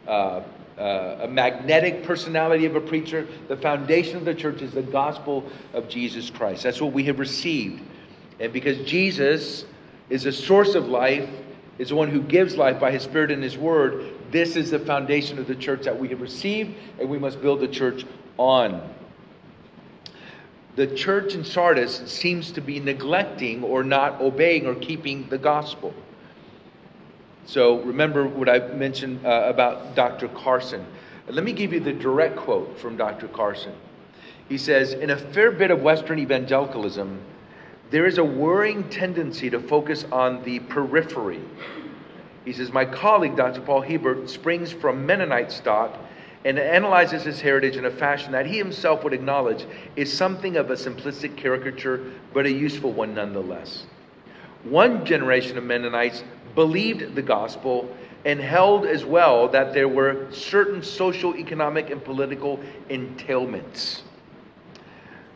[0.07, 0.43] a,
[0.79, 3.27] a magnetic personality of a preacher.
[3.49, 6.63] The foundation of the church is the gospel of Jesus Christ.
[6.63, 7.83] That's what we have received.
[8.41, 9.65] And because Jesus
[10.09, 11.29] is the source of life,
[11.79, 14.79] is the one who gives life by his Spirit and his Word, this is the
[14.79, 18.05] foundation of the church that we have received, and we must build the church
[18.37, 18.81] on
[20.77, 25.93] the church in Sardis seems to be neglecting or not obeying or keeping the gospel.
[27.45, 30.29] So remember what I mentioned uh, about Dr.
[30.29, 30.87] Carson.
[31.29, 33.29] Let me give you the direct quote from Dr.
[33.29, 33.75] Carson.
[34.49, 37.21] He says In a fair bit of Western evangelicalism,
[37.91, 41.41] there is a worrying tendency to focus on the periphery.
[42.45, 43.61] He says, My colleague, Dr.
[43.61, 45.97] Paul Hiebert, springs from Mennonite stock
[46.45, 50.71] and analyzes his heritage in a fashion that he himself would acknowledge is something of
[50.71, 52.01] a simplistic caricature,
[52.33, 53.85] but a useful one nonetheless.
[54.65, 56.25] One generation of Mennonites
[56.55, 62.61] believed the gospel and held as well that there were certain social, economic, and political
[62.89, 64.03] entailments.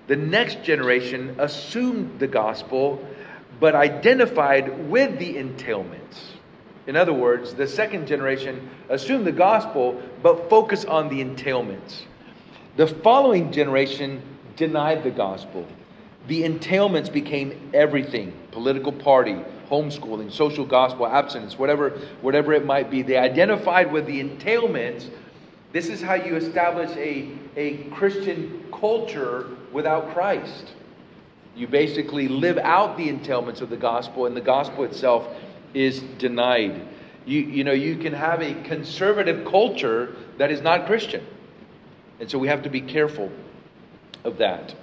[0.07, 3.05] The next generation assumed the gospel
[3.61, 6.35] but identified with the entailments.
[6.87, 12.02] In other words, the second generation assumed the gospel but focused on the entailments.
[12.77, 14.21] The following generation
[14.57, 15.67] denied the gospel.
[16.27, 19.37] The entailments became everything political party,
[19.71, 21.90] homeschooling, social gospel, abstinence, whatever,
[22.21, 23.02] whatever it might be.
[23.02, 25.09] They identified with the entailments.
[25.75, 30.72] This is how you establish a, a Christian culture without Christ.
[31.56, 35.27] You basically live out the entailments of the gospel, and the gospel itself
[35.75, 36.81] is denied.
[37.27, 41.27] You, you know, you can have a conservative culture that is not Christian.
[42.20, 43.33] And so we have to be careful
[44.22, 44.77] of that.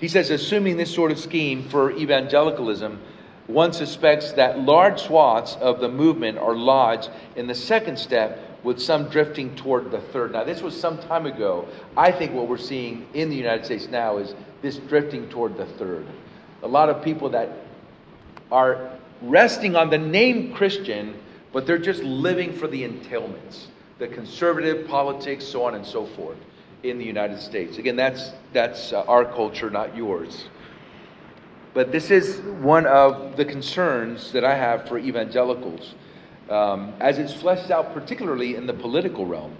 [0.00, 2.98] He says, assuming this sort of scheme for evangelicalism,
[3.48, 8.78] one suspects that large swaths of the movement are lodged in the second step, with
[8.78, 10.32] some drifting toward the third.
[10.32, 11.66] Now, this was some time ago.
[11.96, 15.64] I think what we're seeing in the United States now is this drifting toward the
[15.64, 16.06] third.
[16.62, 17.48] A lot of people that
[18.52, 18.90] are
[19.22, 21.18] resting on the name Christian,
[21.50, 26.36] but they're just living for the entailments, the conservative politics, so on and so forth
[26.82, 27.78] in the United States.
[27.78, 30.44] Again, that's, that's uh, our culture, not yours.
[31.72, 35.94] But this is one of the concerns that I have for evangelicals
[36.50, 39.56] um, as it's fleshed out, particularly in the political realm.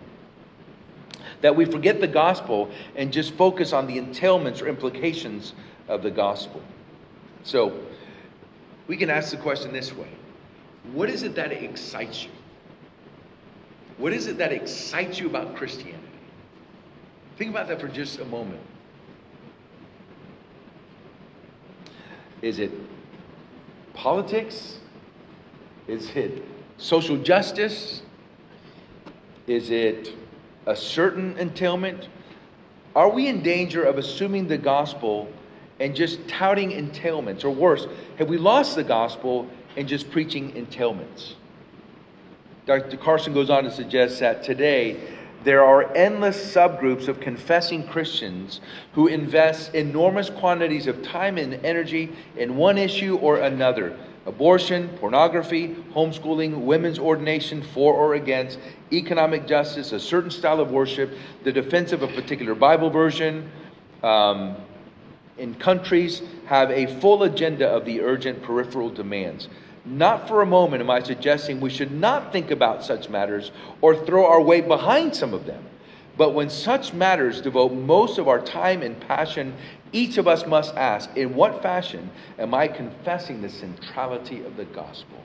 [1.41, 5.55] That we forget the gospel and just focus on the entailments or implications
[5.87, 6.63] of the gospel.
[7.45, 7.81] So,
[8.89, 10.11] we can ask the question this way
[10.93, 12.31] What is it that excites you?
[13.99, 16.03] What is it that excites you about Christianity?
[17.37, 18.61] Think about that for just a moment.
[22.43, 22.73] Is it
[23.95, 24.79] politics?
[25.89, 26.45] Is it
[26.79, 28.03] social justice?
[29.47, 30.15] Is it
[30.67, 32.09] a certain entailment?
[32.97, 35.31] Are we in danger of assuming the gospel
[35.81, 37.45] and just touting entailments?
[37.45, 37.87] Or worse,
[38.19, 41.35] have we lost the gospel and just preaching entailments?
[42.67, 42.97] Dr.
[42.97, 45.01] Carson goes on to suggest that today
[45.45, 48.61] there are endless subgroups of confessing Christians
[48.93, 53.97] who invest enormous quantities of time and energy in one issue or another
[54.29, 58.59] abortion, pornography, homeschooling, women's ordination, for or against,
[58.93, 61.13] economic justice, a certain style of worship,
[61.45, 63.51] the defense of a particular Bible version.
[64.03, 64.57] Um,
[65.39, 69.49] in countries have a full agenda of the urgent peripheral demands.
[69.85, 74.05] Not for a moment am I suggesting we should not think about such matters or
[74.05, 75.65] throw our weight behind some of them.
[76.17, 79.55] But when such matters devote most of our time and passion,
[79.93, 84.65] each of us must ask in what fashion am I confessing the centrality of the
[84.67, 85.19] gospel?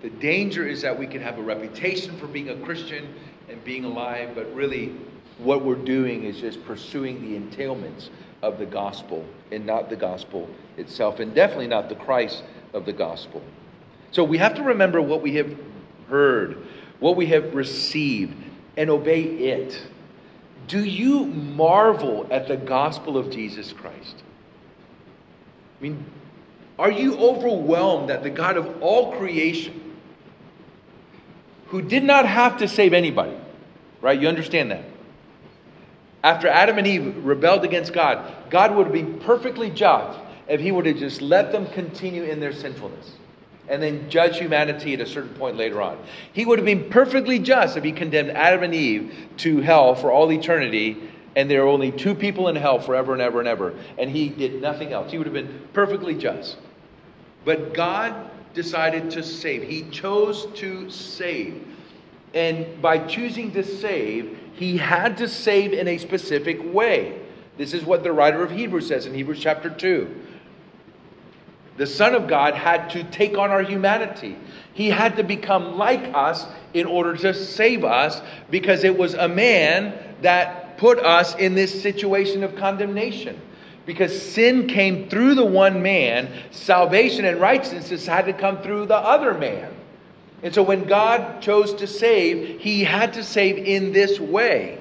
[0.00, 3.12] The danger is that we can have a reputation for being a Christian
[3.48, 4.94] and being alive, but really
[5.38, 8.10] what we're doing is just pursuing the entailments
[8.42, 12.92] of the gospel and not the gospel itself, and definitely not the Christ of the
[12.92, 13.42] gospel.
[14.12, 15.56] So we have to remember what we have
[16.08, 16.58] heard,
[17.00, 18.34] what we have received,
[18.76, 19.82] and obey it.
[20.68, 24.22] Do you marvel at the gospel of Jesus Christ?
[25.78, 26.04] I mean,
[26.78, 29.94] are you overwhelmed that the God of all creation,
[31.68, 33.36] who did not have to save anybody,
[34.00, 34.20] right?
[34.20, 34.84] You understand that?
[36.22, 40.86] After Adam and Eve rebelled against God, God would been perfectly just if he would
[40.86, 43.12] have just let them continue in their sinfulness
[43.68, 45.98] and then judge humanity at a certain point later on.
[46.32, 50.10] He would have been perfectly just if he condemned Adam and Eve to hell for
[50.10, 51.08] all eternity
[51.38, 54.28] and there are only two people in hell forever and ever and ever, and he
[54.28, 55.12] did nothing else.
[55.12, 56.56] He would have been perfectly just.
[57.44, 61.64] But God decided to save, He chose to save.
[62.34, 67.20] And by choosing to save, he had to save in a specific way.
[67.56, 70.14] This is what the writer of Hebrews says in Hebrews chapter 2.
[71.78, 74.36] The Son of God had to take on our humanity.
[74.74, 78.20] He had to become like us in order to save us
[78.50, 83.40] because it was a man that put us in this situation of condemnation.
[83.86, 88.96] Because sin came through the one man, salvation and righteousness had to come through the
[88.96, 89.72] other man.
[90.42, 94.80] And so when God chose to save, he had to save in this way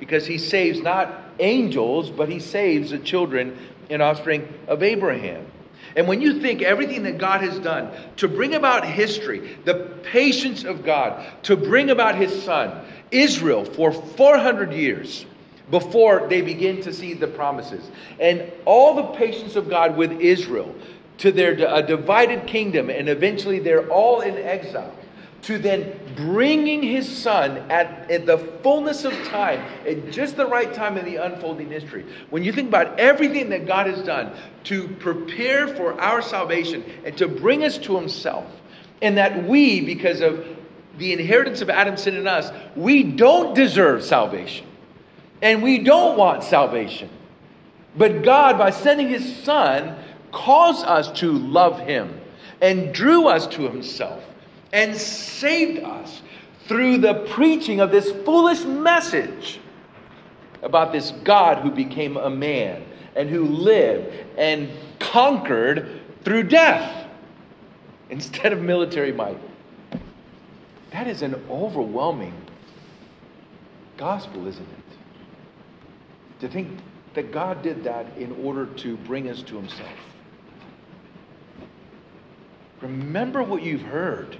[0.00, 3.56] because he saves not angels, but he saves the children
[3.88, 5.46] and offspring of Abraham.
[5.96, 10.64] And when you think everything that God has done to bring about history, the patience
[10.64, 15.26] of God to bring about his son, Israel, for 400 years
[15.70, 20.74] before they begin to see the promises, and all the patience of God with Israel
[21.18, 24.94] to their divided kingdom, and eventually they're all in exile,
[25.42, 30.72] to then bringing his son at, at the fullness of time, at just the right
[30.72, 32.06] time in the unfolding history.
[32.30, 34.32] When you think about everything that God has done
[34.64, 38.46] to prepare for our salvation and to bring us to himself,
[39.02, 40.46] and that we, because of
[40.98, 44.66] the inheritance of Adam's sin in us, we don't deserve salvation.
[45.40, 47.10] And we don't want salvation.
[47.96, 49.96] But God, by sending his son,
[50.30, 52.20] caused us to love him
[52.60, 54.22] and drew us to himself
[54.72, 56.22] and saved us
[56.66, 59.60] through the preaching of this foolish message
[60.62, 67.08] about this God who became a man and who lived and conquered through death
[68.10, 69.38] instead of military might.
[70.92, 72.34] That is an overwhelming
[73.96, 76.40] gospel, isn't it?
[76.40, 76.68] To think
[77.14, 79.88] that God did that in order to bring us to Himself.
[82.80, 84.36] Remember what you've heard.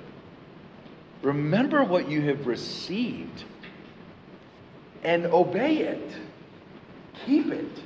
[1.22, 3.44] Remember what you have received
[5.04, 6.12] and obey it.
[7.26, 7.80] Keep it.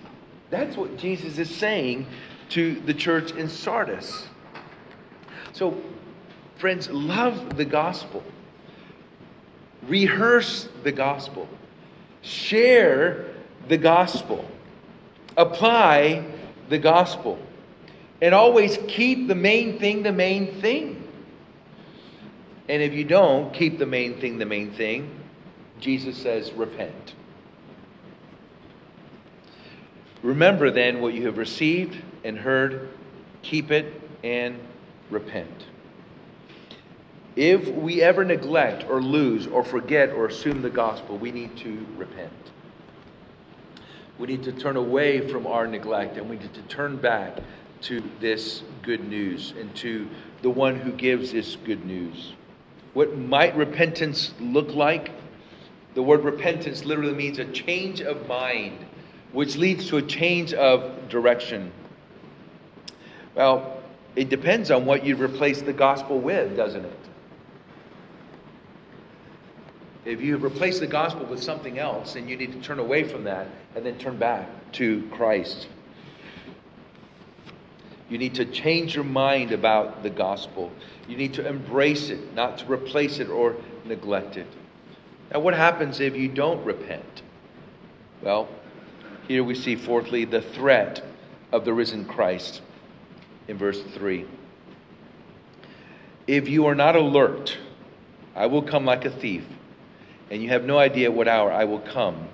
[0.51, 2.07] That's what Jesus is saying
[2.51, 4.27] to the church in Sardis.
[5.53, 5.81] So,
[6.57, 8.23] friends, love the gospel,
[9.89, 11.49] rehearse the gospel,
[12.23, 13.27] share
[13.69, 14.45] the gospel,
[15.37, 16.25] apply
[16.69, 17.39] the gospel,
[18.23, 20.96] and always keep the main thing the main thing.
[22.69, 25.11] And if you don't keep the main thing the main thing,
[25.81, 27.15] Jesus says, repent.
[30.23, 32.89] Remember then what you have received and heard,
[33.43, 34.59] keep it and
[35.11, 35.67] repent.
[37.37, 41.87] If we ever neglect or lose or forget or assume the gospel, we need to
[41.97, 42.33] repent.
[44.19, 47.39] We need to turn away from our neglect and we need to turn back
[47.83, 50.09] to this good news and to
[50.41, 52.33] the one who gives this good news.
[52.97, 55.11] What might repentance look like?
[55.93, 58.87] The word repentance literally means a change of mind,
[59.33, 61.73] which leads to a change of direction.
[63.35, 63.83] Well,
[64.15, 66.99] it depends on what you replace the gospel with, doesn't it?
[70.07, 73.25] If you replace the gospel with something else, then you need to turn away from
[73.25, 75.69] that and then turn back to Christ.
[78.09, 80.71] You need to change your mind about the gospel.
[81.09, 84.47] You need to embrace it, not to replace it or neglect it.
[85.33, 87.23] Now, what happens if you don't repent?
[88.23, 88.49] Well,
[89.27, 91.03] here we see, fourthly, the threat
[91.51, 92.63] of the risen Christ
[93.49, 94.25] in verse 3.
[96.27, 97.57] If you are not alert,
[98.35, 99.45] I will come like a thief
[100.31, 102.29] and you have no idea what hour I will come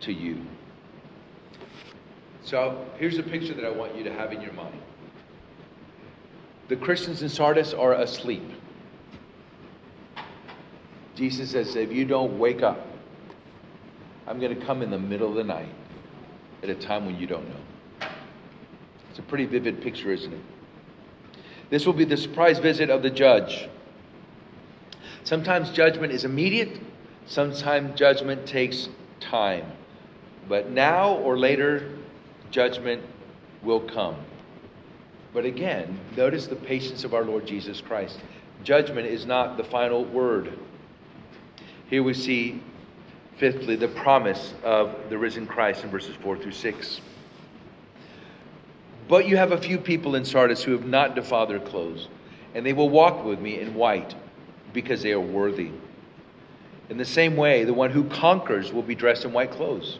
[0.00, 0.44] to you.
[2.44, 4.80] So here's a picture that I want you to have in your mind.
[6.68, 8.42] The Christians in Sardis are asleep.
[11.14, 12.86] Jesus says, if you don't wake up,
[14.26, 15.68] I'm going to come in the middle of the night
[16.62, 18.08] at a time when you don't know.
[19.10, 20.40] It's a pretty vivid picture, isn't it?
[21.70, 23.68] This will be the surprise visit of the judge.
[25.24, 26.80] Sometimes judgment is immediate,
[27.26, 28.88] Sometimes judgment takes
[29.18, 29.64] time,
[30.48, 31.90] but now or later,
[32.54, 33.02] judgment
[33.64, 34.14] will come.
[35.32, 38.20] But again, notice the patience of our Lord Jesus Christ.
[38.62, 40.56] Judgment is not the final word.
[41.90, 42.62] Here we see,
[43.38, 47.00] fifthly, the promise of the risen Christ in verses 4 through 6.
[49.08, 52.06] But you have a few people in Sardis who have not defiled their clothes,
[52.54, 54.14] and they will walk with me in white
[54.72, 55.72] because they are worthy.
[56.88, 59.98] In the same way, the one who conquers will be dressed in white clothes,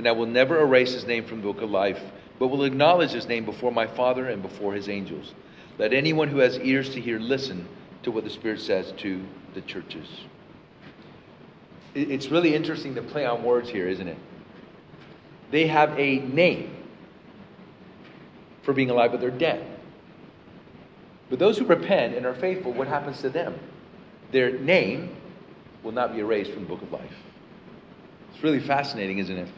[0.00, 2.00] and I will never erase his name from the book of life,
[2.38, 5.34] but will acknowledge his name before my Father and before his angels.
[5.76, 7.68] Let anyone who has ears to hear listen
[8.04, 9.22] to what the Spirit says to
[9.52, 10.08] the churches.
[11.94, 14.16] It's really interesting to play on words here, isn't it?
[15.50, 16.74] They have a name
[18.62, 19.66] for being alive, but they're dead.
[21.28, 23.54] But those who repent and are faithful, what happens to them?
[24.32, 25.14] Their name
[25.82, 27.12] will not be erased from the book of life.
[28.32, 29.48] It's really fascinating, isn't it?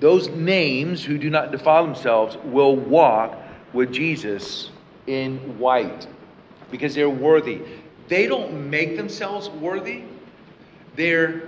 [0.00, 3.38] Those names who do not defile themselves will walk
[3.72, 4.70] with Jesus
[5.06, 6.06] in white
[6.70, 7.60] because they're worthy.
[8.08, 10.02] They don't make themselves worthy,
[10.96, 11.42] they're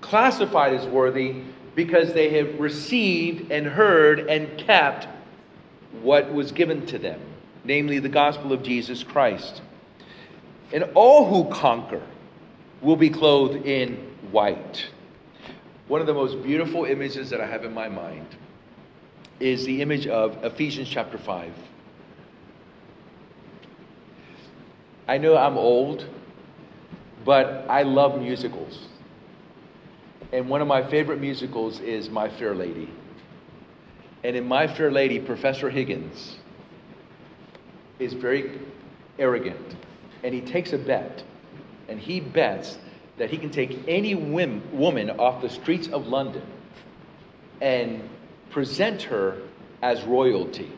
[0.00, 1.42] classified as worthy
[1.74, 5.06] because they have received and heard and kept
[6.02, 7.20] what was given to them,
[7.64, 9.60] namely the gospel of Jesus Christ.
[10.72, 12.02] And all who conquer
[12.80, 13.96] will be clothed in
[14.30, 14.88] white.
[15.90, 18.28] One of the most beautiful images that I have in my mind
[19.40, 21.52] is the image of Ephesians chapter 5.
[25.08, 26.06] I know I'm old,
[27.24, 28.86] but I love musicals.
[30.32, 32.88] And one of my favorite musicals is My Fair Lady.
[34.22, 36.38] And in My Fair Lady, Professor Higgins
[37.98, 38.60] is very
[39.18, 39.74] arrogant
[40.22, 41.24] and he takes a bet,
[41.88, 42.78] and he bets
[43.20, 46.42] that he can take any whim, woman off the streets of London
[47.60, 48.08] and
[48.48, 49.36] present her
[49.82, 50.72] as royalty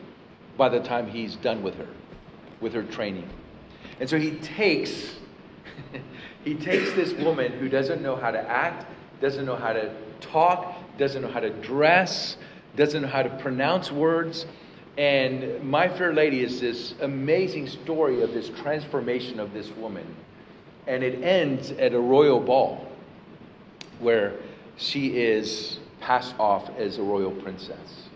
[0.57, 1.87] by the time he's done with her,
[2.59, 3.29] with her training.
[4.01, 5.15] And so he takes
[6.43, 8.87] he takes this woman who doesn't know how to act,
[9.21, 12.35] doesn't know how to talk, doesn't know how to dress,
[12.75, 14.45] doesn't know how to pronounce words,
[14.97, 20.05] and My Fair Lady is this amazing story of this transformation of this woman.
[20.87, 22.87] And it ends at a royal ball
[23.99, 24.33] where
[24.77, 28.09] she is passed off as a royal princess.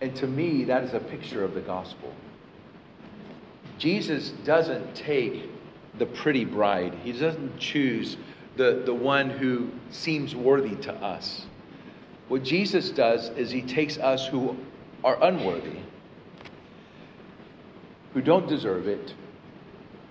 [0.00, 2.12] And to me, that is a picture of the gospel.
[3.78, 5.50] Jesus doesn't take
[5.98, 6.94] the pretty bride.
[7.02, 8.16] He doesn't choose
[8.56, 11.46] the, the one who seems worthy to us.
[12.28, 14.56] What Jesus does is he takes us who
[15.04, 15.80] are unworthy,
[18.14, 19.14] who don't deserve it,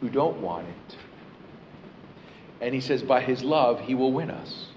[0.01, 0.97] who don't want it.
[2.61, 4.67] And he says, by his love, he will win us.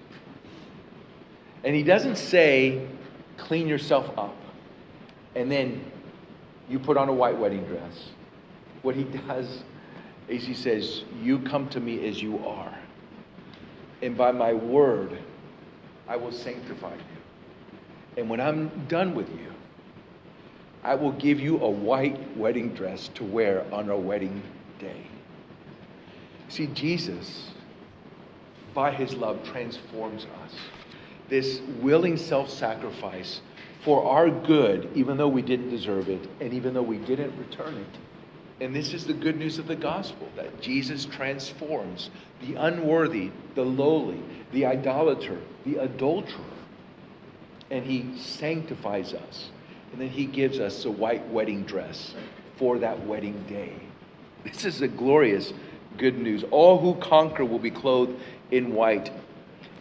[1.62, 2.87] And he doesn't say,
[3.37, 4.37] clean yourself up,
[5.35, 5.85] and then
[6.68, 8.11] you put on a white wedding dress.
[8.82, 9.62] What he does
[10.28, 12.76] is he says, You come to me as you are,
[14.03, 15.18] and by my word,
[16.09, 17.03] I will sanctify you.
[18.16, 19.53] And when I'm done with you,
[20.82, 24.43] I will give you a white wedding dress to wear on our wedding
[24.78, 25.07] day.
[26.49, 27.51] See, Jesus,
[28.75, 30.55] by his love, transforms us.
[31.29, 33.41] This willing self sacrifice
[33.85, 37.75] for our good, even though we didn't deserve it, and even though we didn't return
[37.77, 38.64] it.
[38.64, 42.11] And this is the good news of the gospel that Jesus transforms
[42.41, 44.22] the unworthy, the lowly,
[44.53, 46.45] the idolater, the adulterer,
[47.70, 49.51] and he sanctifies us.
[49.93, 52.14] And then he gives us a white wedding dress
[52.57, 53.75] for that wedding day.
[54.45, 55.53] This is a glorious
[55.99, 56.45] good news.
[56.51, 58.18] All who conquer will be clothed
[58.55, 59.11] in white,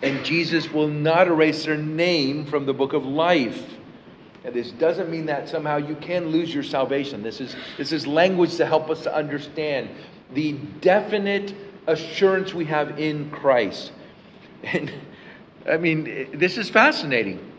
[0.02, 3.64] and Jesus will not erase their name from the book of life.
[4.44, 7.24] And this doesn't mean that somehow you can lose your salvation.
[7.24, 9.90] This is, this is language to help us to understand
[10.34, 11.56] the definite
[11.88, 13.94] assurance we have in Christ.
[14.64, 14.92] And
[15.70, 17.52] I mean, this is fascinating.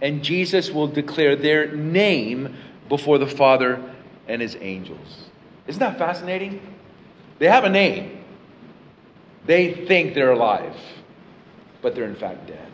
[0.00, 2.56] And Jesus will declare their name
[2.88, 3.82] before the Father
[4.28, 5.28] and his angels.
[5.66, 6.60] Isn't that fascinating?
[7.38, 8.23] They have a name.
[9.46, 10.76] They think they're alive,
[11.82, 12.70] but they're in fact dead.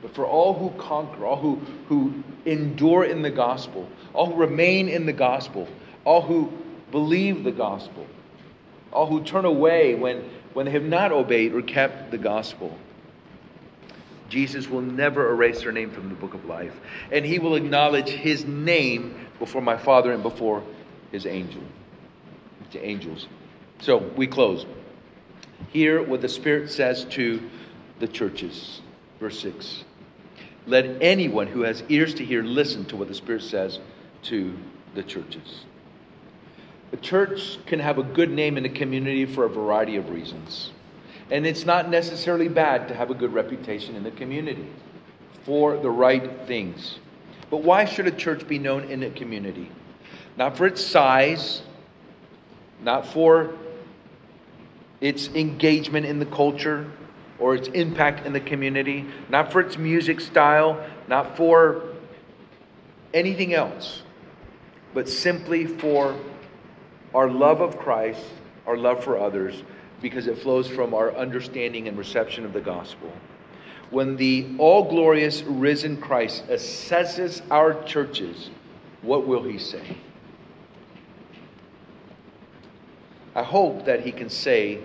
[0.00, 1.56] But for all who conquer, all who,
[1.88, 5.68] who endure in the gospel, all who remain in the gospel,
[6.04, 6.52] all who
[6.90, 8.06] believe the gospel,
[8.92, 10.22] all who turn away when,
[10.52, 12.76] when they have not obeyed or kept the gospel,
[14.28, 16.74] Jesus will never erase their name from the book of life.
[17.10, 20.62] And he will acknowledge his name before my Father and before
[21.10, 21.62] his angel,
[22.72, 23.26] the angels.
[23.80, 24.66] So we close.
[25.70, 27.42] Hear what the Spirit says to
[27.98, 28.80] the churches.
[29.20, 29.84] Verse 6.
[30.66, 33.80] Let anyone who has ears to hear listen to what the Spirit says
[34.24, 34.56] to
[34.94, 35.64] the churches.
[36.92, 40.70] A church can have a good name in a community for a variety of reasons.
[41.30, 44.66] And it's not necessarily bad to have a good reputation in the community
[45.44, 46.98] for the right things.
[47.50, 49.70] But why should a church be known in a community?
[50.36, 51.62] Not for its size,
[52.82, 53.54] not for
[55.00, 56.90] its engagement in the culture,
[57.38, 61.82] or its impact in the community, not for its music style, not for
[63.14, 64.02] anything else,
[64.94, 66.16] but simply for
[67.14, 68.24] our love of Christ,
[68.66, 69.62] our love for others,
[70.02, 73.12] because it flows from our understanding and reception of the gospel.
[73.90, 78.50] When the all glorious risen Christ assesses our churches,
[79.02, 79.96] what will he say?
[83.38, 84.80] I hope that he can say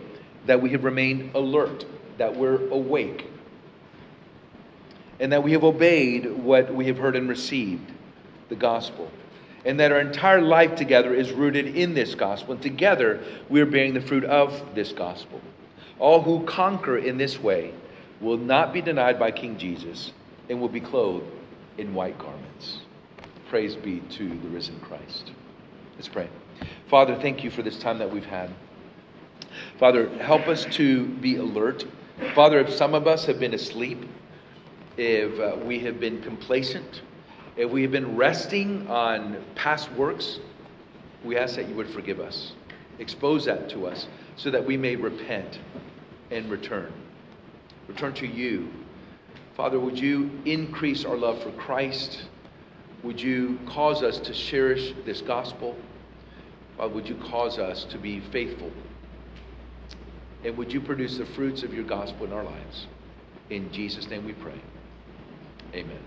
[0.46, 1.88] that we have remained alert
[2.20, 3.26] that we're awake
[5.20, 7.92] and that we have obeyed what we have heard and received
[8.50, 9.10] the gospel
[9.66, 13.66] and that our entire life together is rooted in this gospel and together we are
[13.66, 15.42] bearing the fruit of this gospel.
[15.98, 17.74] All who conquer in this way
[18.22, 20.12] will not be denied by king jesus
[20.48, 21.26] and will be clothed
[21.80, 22.82] in white garments.
[23.50, 25.32] Praise be to the risen christ.
[25.96, 26.28] Let's pray
[26.90, 28.50] father thank you for this time that we've had
[29.80, 31.86] father help us to be alert
[32.36, 34.06] Father, if some of us have been asleep,
[34.98, 37.02] if uh, we have been complacent,
[37.58, 40.40] if we have been resting on past works,
[41.24, 42.54] we ask that you would forgive us.
[43.00, 45.60] Expose that to us so that we may repent
[46.32, 46.92] and return.
[47.88, 48.70] Return to you.
[49.56, 52.24] Father, would you increase our love for Christ?
[53.04, 55.76] Would you cause us to cherish this gospel?
[56.78, 58.72] Father, would you cause us to be faithful
[60.44, 62.88] and would you produce the fruits of your gospel in our lives?
[63.50, 64.60] In Jesus' name we pray.
[65.74, 66.00] Amen.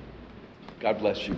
[0.80, 1.36] God bless you.